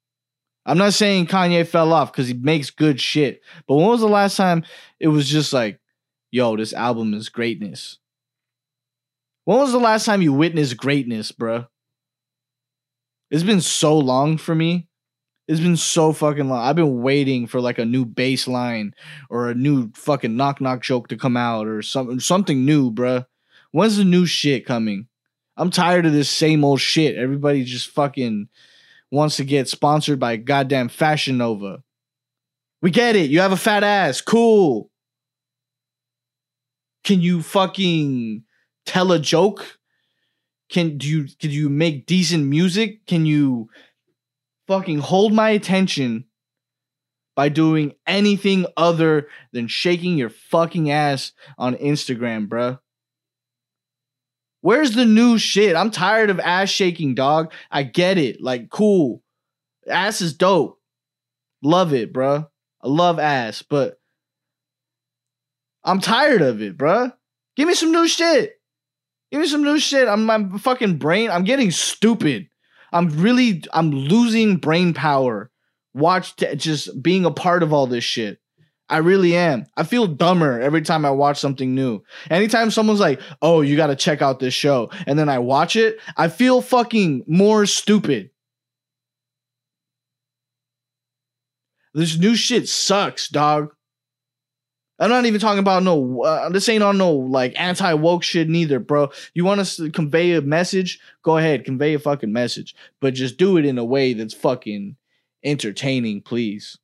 I'm 0.65 0.77
not 0.77 0.93
saying 0.93 1.27
Kanye 1.27 1.67
fell 1.67 1.91
off 1.91 2.13
because 2.13 2.29
he 2.29 2.33
makes 2.33 2.69
good 2.69 3.01
shit, 3.01 3.41
but 3.67 3.75
when 3.75 3.87
was 3.87 3.99
the 3.99 4.07
last 4.07 4.37
time 4.37 4.63
it 5.01 5.09
was 5.09 5.27
just 5.27 5.51
like, 5.51 5.81
yo, 6.31 6.55
this 6.55 6.71
album 6.71 7.13
is 7.13 7.27
greatness? 7.27 7.97
When 9.43 9.57
was 9.57 9.73
the 9.73 9.79
last 9.79 10.05
time 10.05 10.21
you 10.21 10.31
witnessed 10.31 10.77
greatness, 10.77 11.33
bruh? 11.33 11.67
It's 13.29 13.43
been 13.43 13.59
so 13.59 13.97
long 13.99 14.37
for 14.37 14.55
me. 14.55 14.86
It's 15.47 15.61
been 15.61 15.77
so 15.77 16.11
fucking 16.11 16.49
long. 16.49 16.59
I've 16.59 16.75
been 16.75 17.01
waiting 17.01 17.47
for 17.47 17.61
like 17.61 17.77
a 17.77 17.85
new 17.85 18.05
bass 18.05 18.47
line 18.47 18.93
or 19.29 19.49
a 19.49 19.55
new 19.55 19.91
fucking 19.93 20.35
knock 20.35 20.59
knock 20.59 20.81
joke 20.81 21.07
to 21.07 21.17
come 21.17 21.37
out 21.37 21.67
or 21.67 21.81
something 21.81 22.19
something 22.19 22.65
new, 22.65 22.91
bruh. 22.91 23.25
When's 23.71 23.97
the 23.97 24.03
new 24.03 24.25
shit 24.25 24.65
coming? 24.65 25.07
I'm 25.55 25.71
tired 25.71 26.05
of 26.05 26.11
this 26.13 26.29
same 26.29 26.63
old 26.63 26.81
shit. 26.81 27.15
Everybody 27.15 27.63
just 27.63 27.89
fucking 27.89 28.49
wants 29.09 29.37
to 29.37 29.45
get 29.45 29.69
sponsored 29.69 30.19
by 30.19 30.35
goddamn 30.35 30.89
Fashion 30.89 31.37
Nova. 31.37 31.81
We 32.81 32.91
get 32.91 33.15
it. 33.15 33.29
You 33.29 33.39
have 33.39 33.51
a 33.51 33.57
fat 33.57 33.83
ass. 33.83 34.21
Cool. 34.21 34.89
Can 37.03 37.21
you 37.21 37.41
fucking 37.41 38.43
tell 38.85 39.11
a 39.13 39.19
joke? 39.19 39.79
Can 40.69 40.97
do 40.97 41.07
you 41.07 41.27
can 41.39 41.51
you 41.51 41.69
make 41.69 42.05
decent 42.05 42.45
music? 42.45 43.05
Can 43.07 43.25
you 43.25 43.69
fucking 44.67 44.99
hold 44.99 45.33
my 45.33 45.49
attention 45.51 46.25
by 47.35 47.49
doing 47.49 47.93
anything 48.05 48.65
other 48.75 49.27
than 49.53 49.67
shaking 49.67 50.17
your 50.17 50.29
fucking 50.29 50.91
ass 50.91 51.31
on 51.57 51.75
Instagram, 51.75 52.47
bruh? 52.47 52.79
Where's 54.61 54.95
the 54.95 55.05
new 55.05 55.37
shit? 55.37 55.75
I'm 55.75 55.91
tired 55.91 56.29
of 56.29 56.39
ass 56.39 56.69
shaking, 56.69 57.15
dog. 57.15 57.53
I 57.69 57.83
get 57.83 58.17
it. 58.17 58.41
Like, 58.41 58.69
cool. 58.69 59.23
Ass 59.87 60.19
is 60.19 60.33
dope. 60.33 60.79
Love 61.63 61.93
it, 61.93 62.11
bruh. 62.11 62.47
I 62.81 62.87
love 62.87 63.19
ass, 63.19 63.61
but 63.61 63.99
I'm 65.83 66.01
tired 66.01 66.41
of 66.41 66.61
it, 66.61 66.77
bruh. 66.77 67.13
Give 67.55 67.67
me 67.67 67.75
some 67.75 67.91
new 67.91 68.07
shit. 68.07 68.59
Give 69.31 69.41
me 69.41 69.47
some 69.47 69.63
new 69.63 69.79
shit. 69.79 70.07
I'm 70.07 70.25
my 70.25 70.57
fucking 70.57 70.97
brain. 70.97 71.29
I'm 71.29 71.43
getting 71.43 71.71
stupid. 71.71 72.49
I'm 72.91 73.09
really 73.09 73.63
I'm 73.73 73.91
losing 73.91 74.57
brain 74.57 74.93
power. 74.93 75.51
Watch 75.93 76.35
t- 76.35 76.55
just 76.55 77.01
being 77.01 77.25
a 77.25 77.31
part 77.31 77.63
of 77.63 77.73
all 77.73 77.87
this 77.87 78.03
shit. 78.03 78.39
I 78.89 78.99
really 78.99 79.35
am. 79.35 79.65
I 79.75 79.83
feel 79.83 80.07
dumber 80.07 80.61
every 80.61 80.81
time 80.81 81.03
I 81.05 81.11
watch 81.11 81.39
something 81.39 81.75
new. 81.75 82.01
Anytime 82.29 82.71
someone's 82.71 83.01
like, 83.01 83.19
"Oh, 83.41 83.61
you 83.61 83.75
got 83.75 83.87
to 83.87 83.95
check 83.95 84.21
out 84.21 84.39
this 84.39 84.53
show," 84.53 84.89
and 85.05 85.19
then 85.19 85.27
I 85.27 85.39
watch 85.39 85.75
it, 85.75 85.99
I 86.15 86.29
feel 86.29 86.61
fucking 86.61 87.23
more 87.27 87.65
stupid. 87.65 88.29
This 91.93 92.17
new 92.17 92.35
shit 92.35 92.69
sucks, 92.69 93.27
dog. 93.27 93.71
I'm 94.99 95.09
not 95.09 95.25
even 95.25 95.39
talking 95.39 95.59
about 95.59 95.83
no. 95.83 96.23
Uh, 96.23 96.49
this 96.49 96.67
ain't 96.69 96.83
on 96.83 96.97
no 96.97 97.11
like 97.11 97.53
anti 97.59 97.93
woke 97.93 98.23
shit 98.23 98.49
neither, 98.49 98.79
bro. 98.79 99.09
You 99.33 99.45
want 99.45 99.61
us 99.61 99.77
to 99.77 99.91
convey 99.91 100.33
a 100.33 100.41
message? 100.41 100.99
Go 101.23 101.37
ahead, 101.37 101.65
convey 101.65 101.93
a 101.93 101.99
fucking 101.99 102.33
message, 102.33 102.75
but 102.99 103.13
just 103.13 103.37
do 103.37 103.57
it 103.57 103.65
in 103.65 103.77
a 103.77 103.85
way 103.85 104.13
that's 104.13 104.33
fucking 104.33 104.95
entertaining, 105.43 106.21
please. 106.21 106.77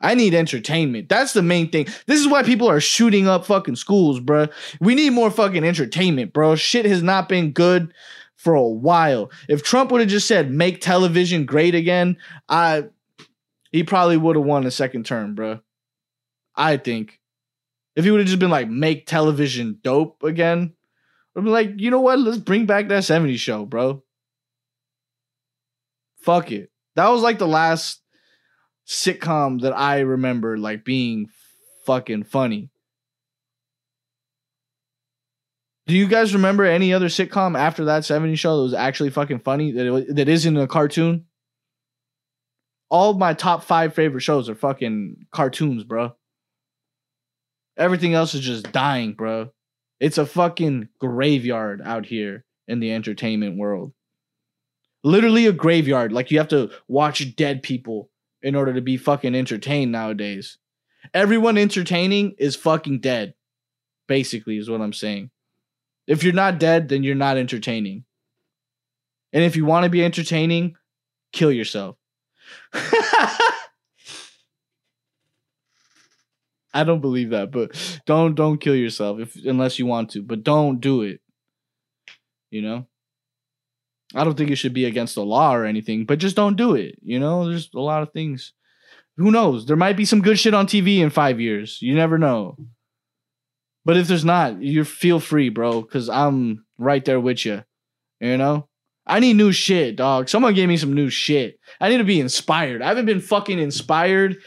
I 0.00 0.14
need 0.14 0.34
entertainment. 0.34 1.08
That's 1.08 1.34
the 1.34 1.42
main 1.42 1.70
thing. 1.70 1.86
This 2.06 2.20
is 2.20 2.28
why 2.28 2.42
people 2.42 2.68
are 2.70 2.80
shooting 2.80 3.28
up 3.28 3.44
fucking 3.44 3.76
schools, 3.76 4.18
bro. 4.18 4.46
We 4.80 4.94
need 4.94 5.10
more 5.10 5.30
fucking 5.30 5.64
entertainment, 5.64 6.32
bro. 6.32 6.56
Shit 6.56 6.86
has 6.86 7.02
not 7.02 7.28
been 7.28 7.52
good 7.52 7.92
for 8.36 8.54
a 8.54 8.62
while. 8.62 9.30
If 9.48 9.62
Trump 9.62 9.92
would 9.92 10.00
have 10.00 10.08
just 10.08 10.26
said 10.26 10.50
make 10.50 10.80
television 10.80 11.44
great 11.44 11.74
again, 11.74 12.16
I 12.48 12.84
he 13.72 13.82
probably 13.82 14.16
would 14.16 14.36
have 14.36 14.44
won 14.44 14.66
a 14.66 14.70
second 14.70 15.04
term, 15.04 15.34
bro. 15.34 15.60
I 16.56 16.78
think. 16.78 17.19
If 17.96 18.04
he 18.04 18.10
would 18.10 18.20
have 18.20 18.26
just 18.26 18.38
been 18.38 18.50
like 18.50 18.68
make 18.68 19.06
television 19.06 19.78
dope 19.82 20.22
again, 20.22 20.74
I'd 21.36 21.44
be 21.44 21.50
like, 21.50 21.72
you 21.76 21.90
know 21.90 22.00
what? 22.00 22.18
Let's 22.18 22.38
bring 22.38 22.66
back 22.66 22.88
that 22.88 23.02
70s 23.02 23.38
show, 23.38 23.64
bro. 23.64 24.02
Fuck 26.22 26.52
it. 26.52 26.70
That 26.96 27.08
was 27.08 27.22
like 27.22 27.38
the 27.38 27.48
last 27.48 28.02
sitcom 28.86 29.62
that 29.62 29.76
I 29.76 30.00
remember 30.00 30.58
like 30.58 30.84
being 30.84 31.28
fucking 31.86 32.24
funny. 32.24 32.70
Do 35.86 35.96
you 35.96 36.06
guys 36.06 36.34
remember 36.34 36.64
any 36.64 36.92
other 36.92 37.08
sitcom 37.08 37.58
after 37.58 37.86
that 37.86 38.02
70s 38.02 38.38
show 38.38 38.56
that 38.56 38.62
was 38.62 38.74
actually 38.74 39.10
fucking 39.10 39.40
funny 39.40 39.72
that 39.72 39.92
it, 39.92 40.16
that 40.16 40.28
isn't 40.28 40.56
a 40.56 40.66
cartoon? 40.66 41.24
All 42.90 43.10
of 43.10 43.18
my 43.18 43.34
top 43.34 43.64
5 43.64 43.94
favorite 43.94 44.20
shows 44.20 44.48
are 44.48 44.54
fucking 44.54 45.26
cartoons, 45.32 45.84
bro. 45.84 46.14
Everything 47.80 48.12
else 48.12 48.34
is 48.34 48.42
just 48.42 48.70
dying, 48.72 49.14
bro. 49.14 49.50
It's 49.98 50.18
a 50.18 50.26
fucking 50.26 50.90
graveyard 50.98 51.80
out 51.82 52.04
here 52.04 52.44
in 52.68 52.78
the 52.78 52.92
entertainment 52.92 53.56
world. 53.56 53.92
Literally 55.02 55.46
a 55.46 55.52
graveyard. 55.52 56.12
Like 56.12 56.30
you 56.30 56.38
have 56.38 56.48
to 56.48 56.70
watch 56.88 57.34
dead 57.36 57.62
people 57.62 58.10
in 58.42 58.54
order 58.54 58.74
to 58.74 58.82
be 58.82 58.98
fucking 58.98 59.34
entertained 59.34 59.92
nowadays. 59.92 60.58
Everyone 61.14 61.56
entertaining 61.56 62.34
is 62.38 62.54
fucking 62.54 63.00
dead. 63.00 63.32
Basically, 64.06 64.58
is 64.58 64.68
what 64.68 64.82
I'm 64.82 64.92
saying. 64.92 65.30
If 66.06 66.22
you're 66.22 66.34
not 66.34 66.58
dead, 66.58 66.90
then 66.90 67.02
you're 67.02 67.14
not 67.14 67.38
entertaining. 67.38 68.04
And 69.32 69.42
if 69.42 69.56
you 69.56 69.64
want 69.64 69.84
to 69.84 69.90
be 69.90 70.04
entertaining, 70.04 70.76
kill 71.32 71.52
yourself. 71.52 71.96
I 76.72 76.84
don't 76.84 77.00
believe 77.00 77.30
that, 77.30 77.50
but 77.50 78.00
don't 78.06 78.34
don't 78.34 78.60
kill 78.60 78.76
yourself 78.76 79.18
if 79.20 79.36
unless 79.44 79.78
you 79.78 79.86
want 79.86 80.10
to, 80.10 80.22
but 80.22 80.44
don't 80.44 80.80
do 80.80 81.02
it. 81.02 81.20
You 82.50 82.62
know? 82.62 82.86
I 84.14 84.24
don't 84.24 84.36
think 84.36 84.50
it 84.50 84.56
should 84.56 84.74
be 84.74 84.86
against 84.86 85.14
the 85.14 85.24
law 85.24 85.54
or 85.54 85.64
anything, 85.64 86.04
but 86.04 86.18
just 86.18 86.36
don't 86.36 86.56
do 86.56 86.74
it. 86.74 86.96
You 87.02 87.20
know, 87.20 87.48
there's 87.48 87.70
a 87.74 87.80
lot 87.80 88.02
of 88.02 88.12
things. 88.12 88.52
Who 89.16 89.30
knows? 89.30 89.66
There 89.66 89.76
might 89.76 89.96
be 89.96 90.04
some 90.04 90.22
good 90.22 90.38
shit 90.38 90.54
on 90.54 90.66
TV 90.66 90.98
in 90.98 91.10
5 91.10 91.40
years. 91.40 91.78
You 91.80 91.94
never 91.94 92.18
know. 92.18 92.56
But 93.84 93.96
if 93.96 94.08
there's 94.08 94.24
not, 94.24 94.60
you 94.62 94.84
feel 94.84 95.20
free, 95.20 95.48
bro, 95.48 95.82
cuz 95.82 96.08
I'm 96.08 96.64
right 96.78 97.04
there 97.04 97.20
with 97.20 97.44
you. 97.44 97.62
You 98.20 98.36
know? 98.36 98.68
I 99.06 99.18
need 99.18 99.34
new 99.34 99.52
shit, 99.52 99.96
dog. 99.96 100.28
Someone 100.28 100.54
gave 100.54 100.68
me 100.68 100.76
some 100.76 100.94
new 100.94 101.10
shit. 101.10 101.58
I 101.80 101.88
need 101.88 101.98
to 101.98 102.04
be 102.04 102.20
inspired. 102.20 102.82
I 102.82 102.88
haven't 102.88 103.06
been 103.06 103.20
fucking 103.20 103.58
inspired 103.58 104.38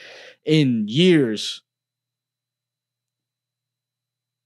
in 0.46 0.86
years 0.88 1.62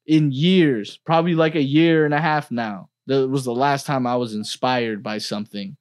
in 0.07 0.31
years, 0.31 0.97
probably 1.05 1.35
like 1.35 1.55
a 1.55 1.61
year 1.61 2.05
and 2.05 2.13
a 2.13 2.21
half 2.21 2.49
now. 2.49 2.89
That 3.05 3.27
was 3.27 3.45
the 3.45 3.53
last 3.53 3.85
time 3.85 4.07
I 4.07 4.15
was 4.15 4.33
inspired 4.33 5.03
by 5.03 5.17
something. 5.19 5.77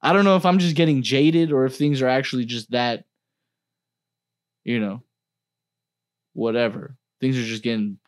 I 0.00 0.12
don't 0.12 0.24
know 0.24 0.36
if 0.36 0.46
I'm 0.46 0.60
just 0.60 0.76
getting 0.76 1.02
jaded 1.02 1.52
or 1.52 1.66
if 1.66 1.76
things 1.76 2.00
are 2.00 2.08
actually 2.08 2.44
just 2.44 2.70
that, 2.70 3.04
you 4.64 4.78
know, 4.78 5.02
whatever. 6.34 6.96
Things 7.20 7.36
are 7.36 7.42
just 7.42 7.64
getting 7.64 7.98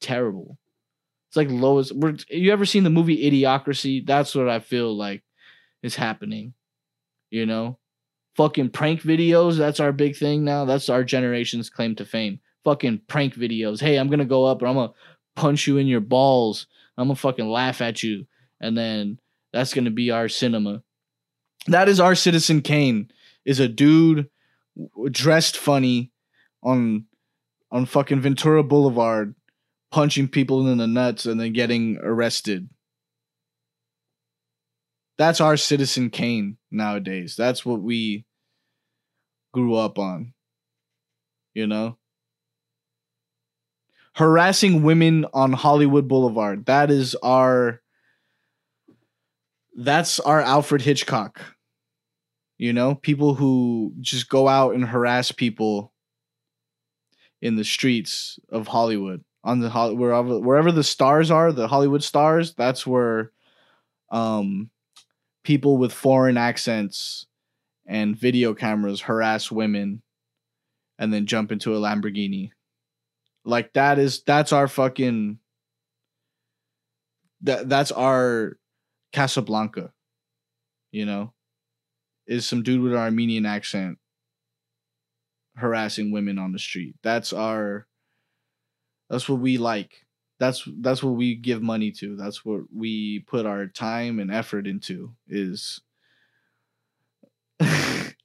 terrible. 0.00 0.58
It's 1.28 1.36
like 1.36 1.50
lowest. 1.50 1.92
You 2.28 2.52
ever 2.52 2.64
seen 2.64 2.82
the 2.82 2.90
movie 2.90 3.30
Idiocracy? 3.30 4.04
That's 4.04 4.34
what 4.34 4.48
I 4.48 4.58
feel 4.58 4.96
like 4.96 5.22
is 5.82 5.94
happening. 5.94 6.54
You 7.30 7.46
know, 7.46 7.78
fucking 8.34 8.70
prank 8.70 9.02
videos. 9.02 9.56
That's 9.56 9.78
our 9.78 9.92
big 9.92 10.16
thing 10.16 10.44
now. 10.44 10.64
That's 10.64 10.88
our 10.88 11.04
generation's 11.04 11.70
claim 11.70 11.94
to 11.96 12.04
fame 12.04 12.40
fucking 12.64 13.02
prank 13.08 13.34
videos. 13.34 13.80
Hey, 13.80 13.96
I'm 13.96 14.08
gonna 14.08 14.24
go 14.24 14.44
up 14.44 14.60
and 14.60 14.68
I'm 14.68 14.76
gonna 14.76 14.92
punch 15.36 15.66
you 15.66 15.78
in 15.78 15.86
your 15.86 16.00
balls. 16.00 16.66
I'm 16.96 17.08
gonna 17.08 17.16
fucking 17.16 17.48
laugh 17.48 17.80
at 17.80 18.02
you, 18.02 18.26
and 18.60 18.76
then 18.76 19.18
that's 19.52 19.74
gonna 19.74 19.90
be 19.90 20.10
our 20.10 20.28
cinema. 20.28 20.82
That 21.66 21.88
is 21.88 22.00
our 22.00 22.14
Citizen 22.14 22.62
Kane. 22.62 23.10
Is 23.44 23.60
a 23.60 23.68
dude 23.68 24.28
dressed 25.10 25.56
funny 25.56 26.12
on 26.62 27.06
on 27.70 27.86
fucking 27.86 28.20
Ventura 28.20 28.62
Boulevard, 28.62 29.34
punching 29.90 30.28
people 30.28 30.66
in 30.68 30.78
the 30.78 30.86
nuts 30.86 31.26
and 31.26 31.40
then 31.40 31.52
getting 31.52 31.98
arrested. 31.98 32.68
That's 35.18 35.40
our 35.40 35.56
Citizen 35.56 36.10
Kane 36.10 36.58
nowadays. 36.70 37.34
That's 37.36 37.66
what 37.66 37.82
we 37.82 38.24
grew 39.52 39.74
up 39.74 39.98
on. 39.98 40.32
You 41.54 41.66
know? 41.66 41.98
Harassing 44.18 44.82
women 44.82 45.24
on 45.32 45.52
Hollywood 45.52 46.08
Boulevard. 46.08 46.66
That 46.66 46.90
is 46.90 47.14
our 47.22 47.80
that's 49.76 50.18
our 50.18 50.40
Alfred 50.40 50.82
Hitchcock. 50.82 51.40
You 52.58 52.72
know, 52.72 52.96
people 52.96 53.34
who 53.34 53.92
just 54.00 54.28
go 54.28 54.48
out 54.48 54.74
and 54.74 54.84
harass 54.84 55.30
people 55.30 55.92
in 57.40 57.54
the 57.54 57.62
streets 57.62 58.40
of 58.50 58.66
Hollywood 58.66 59.22
on 59.44 59.60
the 59.60 59.70
wherever 59.70 60.40
wherever 60.40 60.72
the 60.72 60.82
stars 60.82 61.30
are, 61.30 61.52
the 61.52 61.68
Hollywood 61.68 62.02
stars, 62.02 62.54
that's 62.54 62.84
where 62.84 63.30
um 64.10 64.68
people 65.44 65.76
with 65.76 65.92
foreign 65.92 66.36
accents 66.36 67.26
and 67.86 68.16
video 68.16 68.52
cameras 68.52 69.00
harass 69.00 69.52
women 69.52 70.02
and 70.98 71.12
then 71.12 71.24
jump 71.24 71.52
into 71.52 71.76
a 71.76 71.78
Lamborghini. 71.78 72.50
Like 73.48 73.72
that 73.72 73.98
is 73.98 74.22
that's 74.24 74.52
our 74.52 74.68
fucking 74.68 75.38
that 77.40 77.66
that's 77.68 77.90
our 77.90 78.58
Casablanca. 79.12 79.90
You 80.92 81.06
know? 81.06 81.32
Is 82.26 82.46
some 82.46 82.62
dude 82.62 82.82
with 82.82 82.92
an 82.92 82.98
Armenian 82.98 83.46
accent 83.46 83.96
harassing 85.56 86.12
women 86.12 86.38
on 86.38 86.52
the 86.52 86.58
street. 86.58 86.96
That's 87.02 87.32
our 87.32 87.86
that's 89.08 89.30
what 89.30 89.40
we 89.40 89.56
like. 89.56 90.04
That's 90.38 90.68
that's 90.80 91.02
what 91.02 91.12
we 91.12 91.34
give 91.34 91.62
money 91.62 91.90
to. 91.92 92.16
That's 92.16 92.44
what 92.44 92.64
we 92.70 93.20
put 93.20 93.46
our 93.46 93.66
time 93.66 94.20
and 94.20 94.30
effort 94.30 94.66
into 94.66 95.14
is 95.26 95.80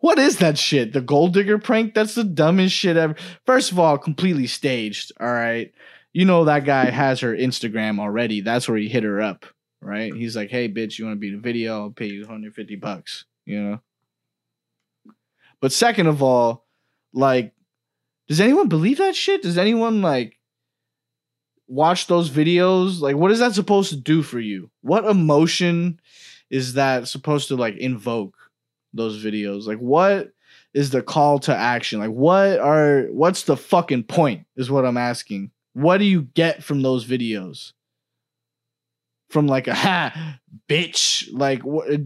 What 0.00 0.18
is 0.18 0.38
that 0.38 0.58
shit? 0.58 0.92
The 0.92 1.00
gold 1.00 1.34
digger 1.34 1.58
prank? 1.58 1.94
That's 1.94 2.14
the 2.14 2.24
dumbest 2.24 2.74
shit 2.74 2.96
ever. 2.96 3.14
First 3.44 3.72
of 3.72 3.78
all, 3.78 3.98
completely 3.98 4.46
staged. 4.46 5.12
All 5.20 5.32
right. 5.32 5.72
You 6.12 6.24
know 6.24 6.44
that 6.44 6.64
guy 6.64 6.86
has 6.90 7.20
her 7.20 7.34
Instagram 7.34 8.00
already. 8.00 8.40
That's 8.40 8.68
where 8.68 8.78
he 8.78 8.88
hit 8.88 9.02
her 9.02 9.20
up, 9.20 9.44
right? 9.82 10.14
He's 10.14 10.34
like, 10.34 10.48
"Hey, 10.50 10.66
bitch, 10.68 10.98
you 10.98 11.04
want 11.04 11.16
to 11.16 11.20
be 11.20 11.28
in 11.28 11.34
a 11.34 11.38
video? 11.38 11.82
I'll 11.82 11.90
pay 11.90 12.06
you 12.06 12.20
150 12.22 12.76
bucks." 12.76 13.26
You 13.44 13.62
know. 13.62 13.80
But 15.60 15.72
second 15.72 16.06
of 16.06 16.22
all, 16.22 16.64
like, 17.12 17.52
does 18.28 18.40
anyone 18.40 18.68
believe 18.68 18.98
that 18.98 19.14
shit? 19.14 19.42
Does 19.42 19.58
anyone 19.58 20.00
like 20.00 20.38
watch 21.66 22.06
those 22.06 22.30
videos? 22.30 23.00
Like, 23.00 23.16
what 23.16 23.30
is 23.30 23.40
that 23.40 23.54
supposed 23.54 23.90
to 23.90 23.96
do 23.96 24.22
for 24.22 24.40
you? 24.40 24.70
What 24.80 25.04
emotion 25.04 26.00
is 26.50 26.74
that 26.74 27.08
supposed 27.08 27.48
to 27.48 27.56
like 27.56 27.76
invoke? 27.76 28.36
Those 28.96 29.22
videos? 29.22 29.66
Like 29.66 29.78
what 29.78 30.32
is 30.76 30.90
the 30.90 31.02
call 31.02 31.38
to 31.40 31.56
action? 31.56 32.00
Like 32.00 32.10
what 32.10 32.58
are 32.58 33.06
what's 33.10 33.44
the 33.44 33.56
fucking 33.56 34.04
point 34.04 34.46
is 34.56 34.70
what 34.70 34.84
I'm 34.84 34.98
asking. 34.98 35.50
What 35.72 35.98
do 35.98 36.04
you 36.04 36.22
get 36.34 36.62
from 36.62 36.82
those 36.82 37.06
videos? 37.06 37.72
From 39.30 39.46
like 39.46 39.68
a 39.68 39.74
ha 39.74 40.38
bitch 40.68 41.28
like 41.32 41.62
what 41.62 41.90
uh, 41.90 41.98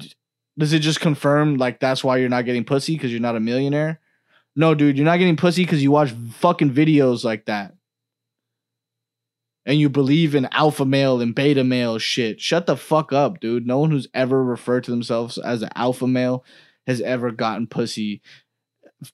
does 0.57 0.73
it 0.73 0.81
just 0.81 1.01
confirm 1.01 1.57
like 1.57 1.81
that's 1.81 2.05
why 2.05 2.19
you're 2.19 2.29
not 2.29 2.45
getting 2.45 2.65
pussy 2.65 2.97
cuz 2.97 3.11
you're 3.11 3.21
not 3.21 3.37
a 3.37 3.41
millionaire? 3.41 4.01
No, 4.55 4.75
dude, 4.75 4.97
you're 4.97 5.05
not 5.05 5.19
getting 5.19 5.37
pussy 5.37 5.65
cuz 5.67 5.83
you 5.83 5.91
watch 5.91 6.13
fucking 6.35 6.73
videos 6.73 7.25
like 7.25 7.47
that. 7.47 7.75
And 9.67 9.79
you 9.79 9.89
believe 9.89 10.35
in 10.35 10.49
alpha 10.53 10.85
male 10.85 11.21
and 11.21 11.35
beta 11.35 11.65
male 11.65 11.99
shit. 11.99 12.41
Shut 12.41 12.67
the 12.67 12.77
fuck 12.77 13.13
up, 13.13 13.41
dude. 13.41 13.67
No 13.67 13.79
one 13.79 13.91
who's 13.91 14.09
ever 14.15 14.43
referred 14.45 14.85
to 14.85 14.91
themselves 14.91 15.39
as 15.39 15.63
an 15.63 15.71
alpha 15.75 16.07
male 16.07 16.45
has 16.87 17.01
ever 17.01 17.31
gotten 17.31 17.67
pussy 17.67 18.23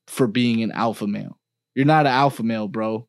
for 0.07 0.27
being 0.27 0.63
an 0.63 0.73
alpha 0.73 1.07
male. 1.07 1.39
You're 1.75 1.87
not 1.87 2.07
an 2.07 2.13
alpha 2.13 2.43
male, 2.43 2.69
bro. 2.69 3.07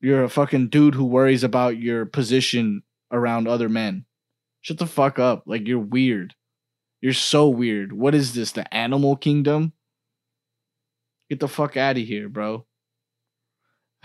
You're 0.00 0.24
a 0.24 0.28
fucking 0.28 0.68
dude 0.68 0.94
who 0.94 1.04
worries 1.04 1.44
about 1.44 1.76
your 1.78 2.06
position 2.06 2.82
around 3.12 3.46
other 3.46 3.68
men. 3.68 4.04
Shut 4.62 4.78
the 4.78 4.86
fuck 4.86 5.18
up. 5.18 5.44
Like 5.46 5.68
you're 5.68 5.78
weird. 5.78 6.34
You're 7.00 7.12
so 7.12 7.48
weird. 7.48 7.92
What 7.92 8.14
is 8.14 8.34
this? 8.34 8.52
The 8.52 8.72
animal 8.74 9.16
kingdom? 9.16 9.72
Get 11.28 11.40
the 11.40 11.48
fuck 11.48 11.76
out 11.76 11.96
of 11.96 12.02
here, 12.02 12.28
bro. 12.28 12.66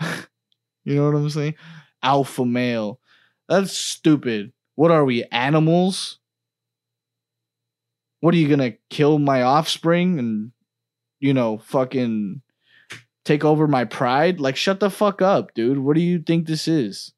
you 0.00 0.94
know 0.94 1.06
what 1.10 1.16
I'm 1.16 1.30
saying? 1.30 1.54
Alpha 2.02 2.44
male. 2.44 3.00
That's 3.48 3.72
stupid. 3.72 4.52
What 4.74 4.90
are 4.90 5.04
we, 5.04 5.24
animals? 5.32 6.17
What 8.20 8.34
are 8.34 8.38
you 8.38 8.48
gonna 8.48 8.72
kill 8.90 9.18
my 9.18 9.42
offspring 9.42 10.18
and 10.18 10.52
you 11.20 11.34
know 11.34 11.58
fucking 11.58 12.40
take 13.24 13.44
over 13.44 13.66
my 13.68 13.84
pride 13.84 14.40
like 14.40 14.56
shut 14.56 14.80
the 14.80 14.90
fuck 14.90 15.20
up 15.22 15.52
dude 15.54 15.78
what 15.78 15.94
do 15.94 16.00
you 16.02 16.18
think 16.18 16.46
this 16.46 16.66
is 16.68 17.12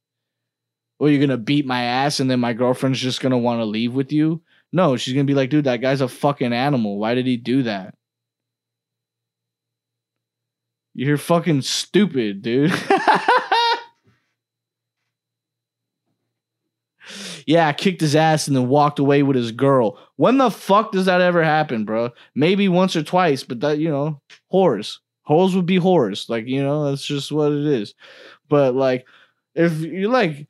Or 0.99 1.09
you're 1.09 1.21
gonna 1.21 1.39
beat 1.39 1.67
my 1.67 1.83
ass 1.85 2.21
and 2.21 2.31
then 2.31 2.41
my 2.41 2.53
girlfriend's 2.53 3.01
just 3.01 3.21
gonna 3.21 3.39
want 3.39 3.61
to 3.61 3.65
leave 3.65 3.95
with 3.95 4.13
you? 4.13 4.43
No, 4.73 4.97
she's 4.97 5.15
gonna 5.15 5.25
be 5.25 5.35
like, 5.35 5.51
dude, 5.51 5.65
that 5.65 5.81
guy's 5.81 6.01
a 6.03 6.09
fucking 6.09 6.53
animal. 6.53 6.99
Why 6.99 7.15
did 7.15 7.27
he 7.27 7.37
do 7.37 7.63
that? 7.65 7.95
You're 10.95 11.17
fucking 11.17 11.63
stupid, 11.63 12.43
dude. 12.43 12.73
yeah, 17.51 17.67
I 17.67 17.73
kicked 17.73 18.01
his 18.01 18.15
ass 18.15 18.47
and 18.47 18.57
then 18.57 18.69
walked 18.69 19.01
away 19.01 19.25
with 19.25 19.35
his 19.35 19.51
girl. 19.51 19.99
When 20.15 20.39
the 20.39 20.53
fuck 20.53 20.93
does 20.93 21.07
that 21.07 21.21
ever 21.21 21.43
happen, 21.43 21.85
bro? 21.85 22.11
Maybe 22.37 22.69
once 22.69 22.95
or 22.95 23.03
twice, 23.03 23.43
but 23.43 23.59
that, 23.59 23.79
you 23.79 23.89
know, 23.89 24.21
whores. 24.53 24.99
Whores 25.29 25.57
would 25.57 25.67
be 25.67 25.81
whores. 25.81 26.29
Like, 26.29 26.47
you 26.47 26.63
know, 26.63 26.89
that's 26.89 27.05
just 27.05 27.33
what 27.33 27.51
it 27.51 27.67
is. 27.67 27.95
But 28.49 28.77
like, 28.77 29.05
if 29.57 29.81
you're 29.81 30.13
like 30.13 30.47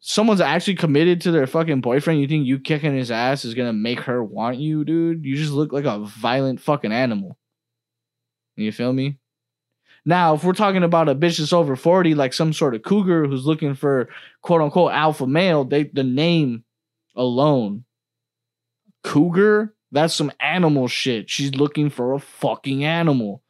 someone's 0.00 0.42
actually 0.42 0.74
committed 0.74 1.22
to 1.22 1.30
their 1.30 1.46
fucking 1.46 1.80
boyfriend, 1.80 2.20
you 2.20 2.28
think 2.28 2.46
you 2.46 2.58
kicking 2.58 2.94
his 2.94 3.10
ass 3.10 3.46
is 3.46 3.54
gonna 3.54 3.72
make 3.72 4.00
her 4.00 4.22
want 4.22 4.58
you, 4.58 4.84
dude? 4.84 5.24
You 5.24 5.34
just 5.36 5.52
look 5.52 5.72
like 5.72 5.86
a 5.86 6.00
violent 6.00 6.60
fucking 6.60 6.92
animal. 6.92 7.38
You 8.56 8.70
feel 8.72 8.92
me? 8.92 9.19
Now, 10.04 10.34
if 10.34 10.44
we're 10.44 10.52
talking 10.52 10.82
about 10.82 11.08
a 11.08 11.14
bitch 11.14 11.38
that's 11.38 11.52
over 11.52 11.76
40, 11.76 12.14
like 12.14 12.32
some 12.32 12.52
sort 12.52 12.74
of 12.74 12.82
cougar 12.82 13.26
who's 13.26 13.46
looking 13.46 13.74
for 13.74 14.08
quote 14.42 14.62
unquote 14.62 14.92
alpha 14.92 15.26
male, 15.26 15.64
they 15.64 15.84
the 15.84 16.04
name 16.04 16.64
alone. 17.14 17.84
Cougar? 19.04 19.74
That's 19.92 20.14
some 20.14 20.32
animal 20.40 20.88
shit. 20.88 21.28
She's 21.28 21.54
looking 21.54 21.90
for 21.90 22.14
a 22.14 22.20
fucking 22.20 22.84
animal. 22.84 23.42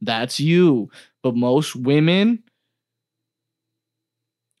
That's 0.00 0.38
you. 0.38 0.90
But 1.22 1.34
most 1.34 1.74
women 1.74 2.42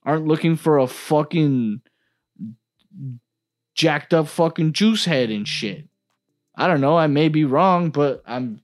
aren't 0.02 0.26
looking 0.26 0.56
for 0.56 0.78
a 0.78 0.86
fucking 0.86 1.82
jacked 3.74 4.14
up 4.14 4.28
fucking 4.28 4.72
juice 4.72 5.04
head 5.04 5.30
and 5.30 5.46
shit. 5.46 5.88
I 6.54 6.66
don't 6.66 6.80
know. 6.80 6.96
I 6.96 7.06
may 7.06 7.28
be 7.28 7.44
wrong, 7.44 7.90
but 7.90 8.22
I'm 8.26 8.62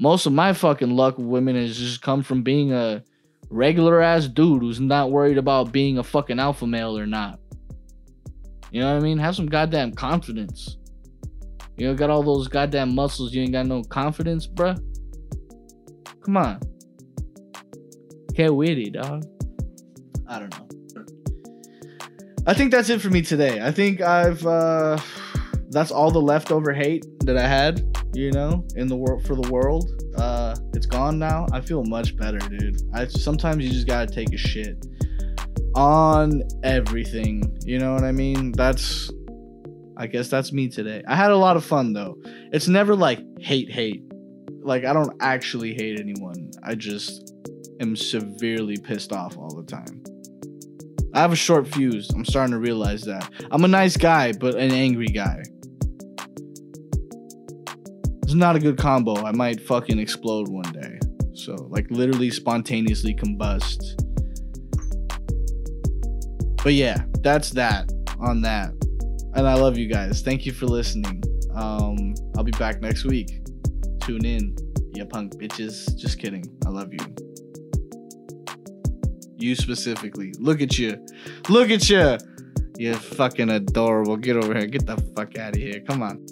most 0.00 0.24
of 0.24 0.32
my 0.32 0.54
fucking 0.54 0.90
luck 0.90 1.18
with 1.18 1.26
women 1.26 1.54
has 1.54 1.76
just 1.76 2.00
come 2.00 2.22
from 2.22 2.42
being 2.42 2.72
a 2.72 3.04
regular 3.50 4.00
ass 4.00 4.26
dude 4.26 4.62
who's 4.62 4.80
not 4.80 5.10
worried 5.10 5.36
about 5.36 5.72
being 5.72 5.98
a 5.98 6.02
fucking 6.02 6.40
alpha 6.40 6.66
male 6.66 6.96
or 6.98 7.06
not. 7.06 7.38
You 8.72 8.80
know 8.80 8.94
what 8.94 9.00
I 9.00 9.04
mean? 9.04 9.18
Have 9.18 9.36
some 9.36 9.46
goddamn 9.46 9.92
confidence. 9.92 10.78
You 11.76 11.86
know, 11.86 11.94
got 11.94 12.08
all 12.08 12.22
those 12.22 12.48
goddamn 12.48 12.94
muscles, 12.94 13.34
you 13.34 13.42
ain't 13.42 13.52
got 13.52 13.66
no 13.66 13.82
confidence, 13.82 14.46
bruh. 14.46 14.82
Come 16.22 16.38
on. 16.38 16.60
Get 18.32 18.54
witty, 18.54 18.90
dog. 18.90 19.26
I 20.26 20.38
don't 20.38 20.58
know. 20.58 20.66
I 22.46 22.54
think 22.54 22.70
that's 22.70 22.88
it 22.88 23.02
for 23.02 23.10
me 23.10 23.20
today. 23.20 23.60
I 23.60 23.70
think 23.70 24.00
I've 24.00 24.46
uh 24.46 24.98
that's 25.68 25.90
all 25.90 26.10
the 26.10 26.22
leftover 26.22 26.72
hate 26.72 27.04
that 27.20 27.36
I 27.36 27.46
had, 27.46 27.84
you 28.14 28.32
know, 28.32 28.66
in 28.76 28.86
the 28.86 28.96
world 28.96 29.24
for 29.26 29.34
the 29.34 29.50
world. 29.50 29.90
Uh 30.16 30.56
it's 30.74 30.86
gone 30.86 31.18
now. 31.18 31.46
I 31.52 31.60
feel 31.60 31.84
much 31.84 32.16
better, 32.16 32.38
dude. 32.38 32.80
I 32.94 33.06
sometimes 33.06 33.64
you 33.64 33.70
just 33.70 33.86
got 33.86 34.08
to 34.08 34.14
take 34.14 34.32
a 34.32 34.38
shit 34.38 34.84
on 35.74 36.42
everything. 36.62 37.58
You 37.64 37.78
know 37.78 37.94
what 37.94 38.04
I 38.04 38.12
mean? 38.12 38.52
That's 38.52 39.10
I 39.96 40.06
guess 40.06 40.28
that's 40.28 40.52
me 40.52 40.68
today. 40.68 41.02
I 41.06 41.14
had 41.14 41.30
a 41.30 41.36
lot 41.36 41.56
of 41.56 41.64
fun 41.64 41.92
though. 41.92 42.16
It's 42.52 42.68
never 42.68 42.96
like 42.96 43.20
hate 43.38 43.70
hate. 43.70 44.02
Like 44.62 44.84
I 44.84 44.92
don't 44.92 45.14
actually 45.20 45.74
hate 45.74 46.00
anyone. 46.00 46.50
I 46.62 46.74
just 46.74 47.34
am 47.80 47.96
severely 47.96 48.76
pissed 48.76 49.12
off 49.12 49.36
all 49.36 49.54
the 49.54 49.64
time. 49.64 50.02
I 51.12 51.20
have 51.20 51.32
a 51.32 51.36
short 51.36 51.66
fuse. 51.66 52.08
I'm 52.10 52.24
starting 52.24 52.52
to 52.52 52.58
realize 52.58 53.02
that. 53.02 53.28
I'm 53.50 53.64
a 53.64 53.68
nice 53.68 53.96
guy, 53.96 54.32
but 54.32 54.54
an 54.54 54.70
angry 54.70 55.08
guy. 55.08 55.42
It's 58.30 58.36
not 58.36 58.54
a 58.54 58.60
good 58.60 58.78
combo. 58.78 59.16
I 59.26 59.32
might 59.32 59.60
fucking 59.60 59.98
explode 59.98 60.46
one 60.46 60.70
day. 60.70 61.00
So, 61.34 61.52
like, 61.68 61.90
literally 61.90 62.30
spontaneously 62.30 63.12
combust. 63.12 63.82
But 66.62 66.74
yeah, 66.74 67.06
that's 67.22 67.50
that 67.50 67.90
on 68.20 68.40
that. 68.42 68.70
And 69.34 69.48
I 69.48 69.54
love 69.54 69.76
you 69.76 69.88
guys. 69.88 70.22
Thank 70.22 70.46
you 70.46 70.52
for 70.52 70.66
listening. 70.66 71.24
Um, 71.56 72.14
I'll 72.36 72.44
be 72.44 72.52
back 72.52 72.80
next 72.80 73.04
week. 73.04 73.42
Tune 74.00 74.24
in, 74.24 74.56
you 74.94 75.04
punk 75.06 75.34
bitches. 75.34 75.96
Just 75.96 76.20
kidding. 76.20 76.44
I 76.64 76.68
love 76.68 76.92
you. 76.92 77.00
You 79.38 79.56
specifically. 79.56 80.34
Look 80.38 80.60
at 80.60 80.78
you. 80.78 81.04
Look 81.48 81.70
at 81.70 81.90
you. 81.90 82.16
You're 82.78 82.94
fucking 82.94 83.50
adorable. 83.50 84.16
Get 84.16 84.36
over 84.36 84.54
here. 84.56 84.68
Get 84.68 84.86
the 84.86 84.98
fuck 85.16 85.36
out 85.36 85.56
of 85.56 85.60
here. 85.60 85.80
Come 85.80 86.04
on. 86.04 86.24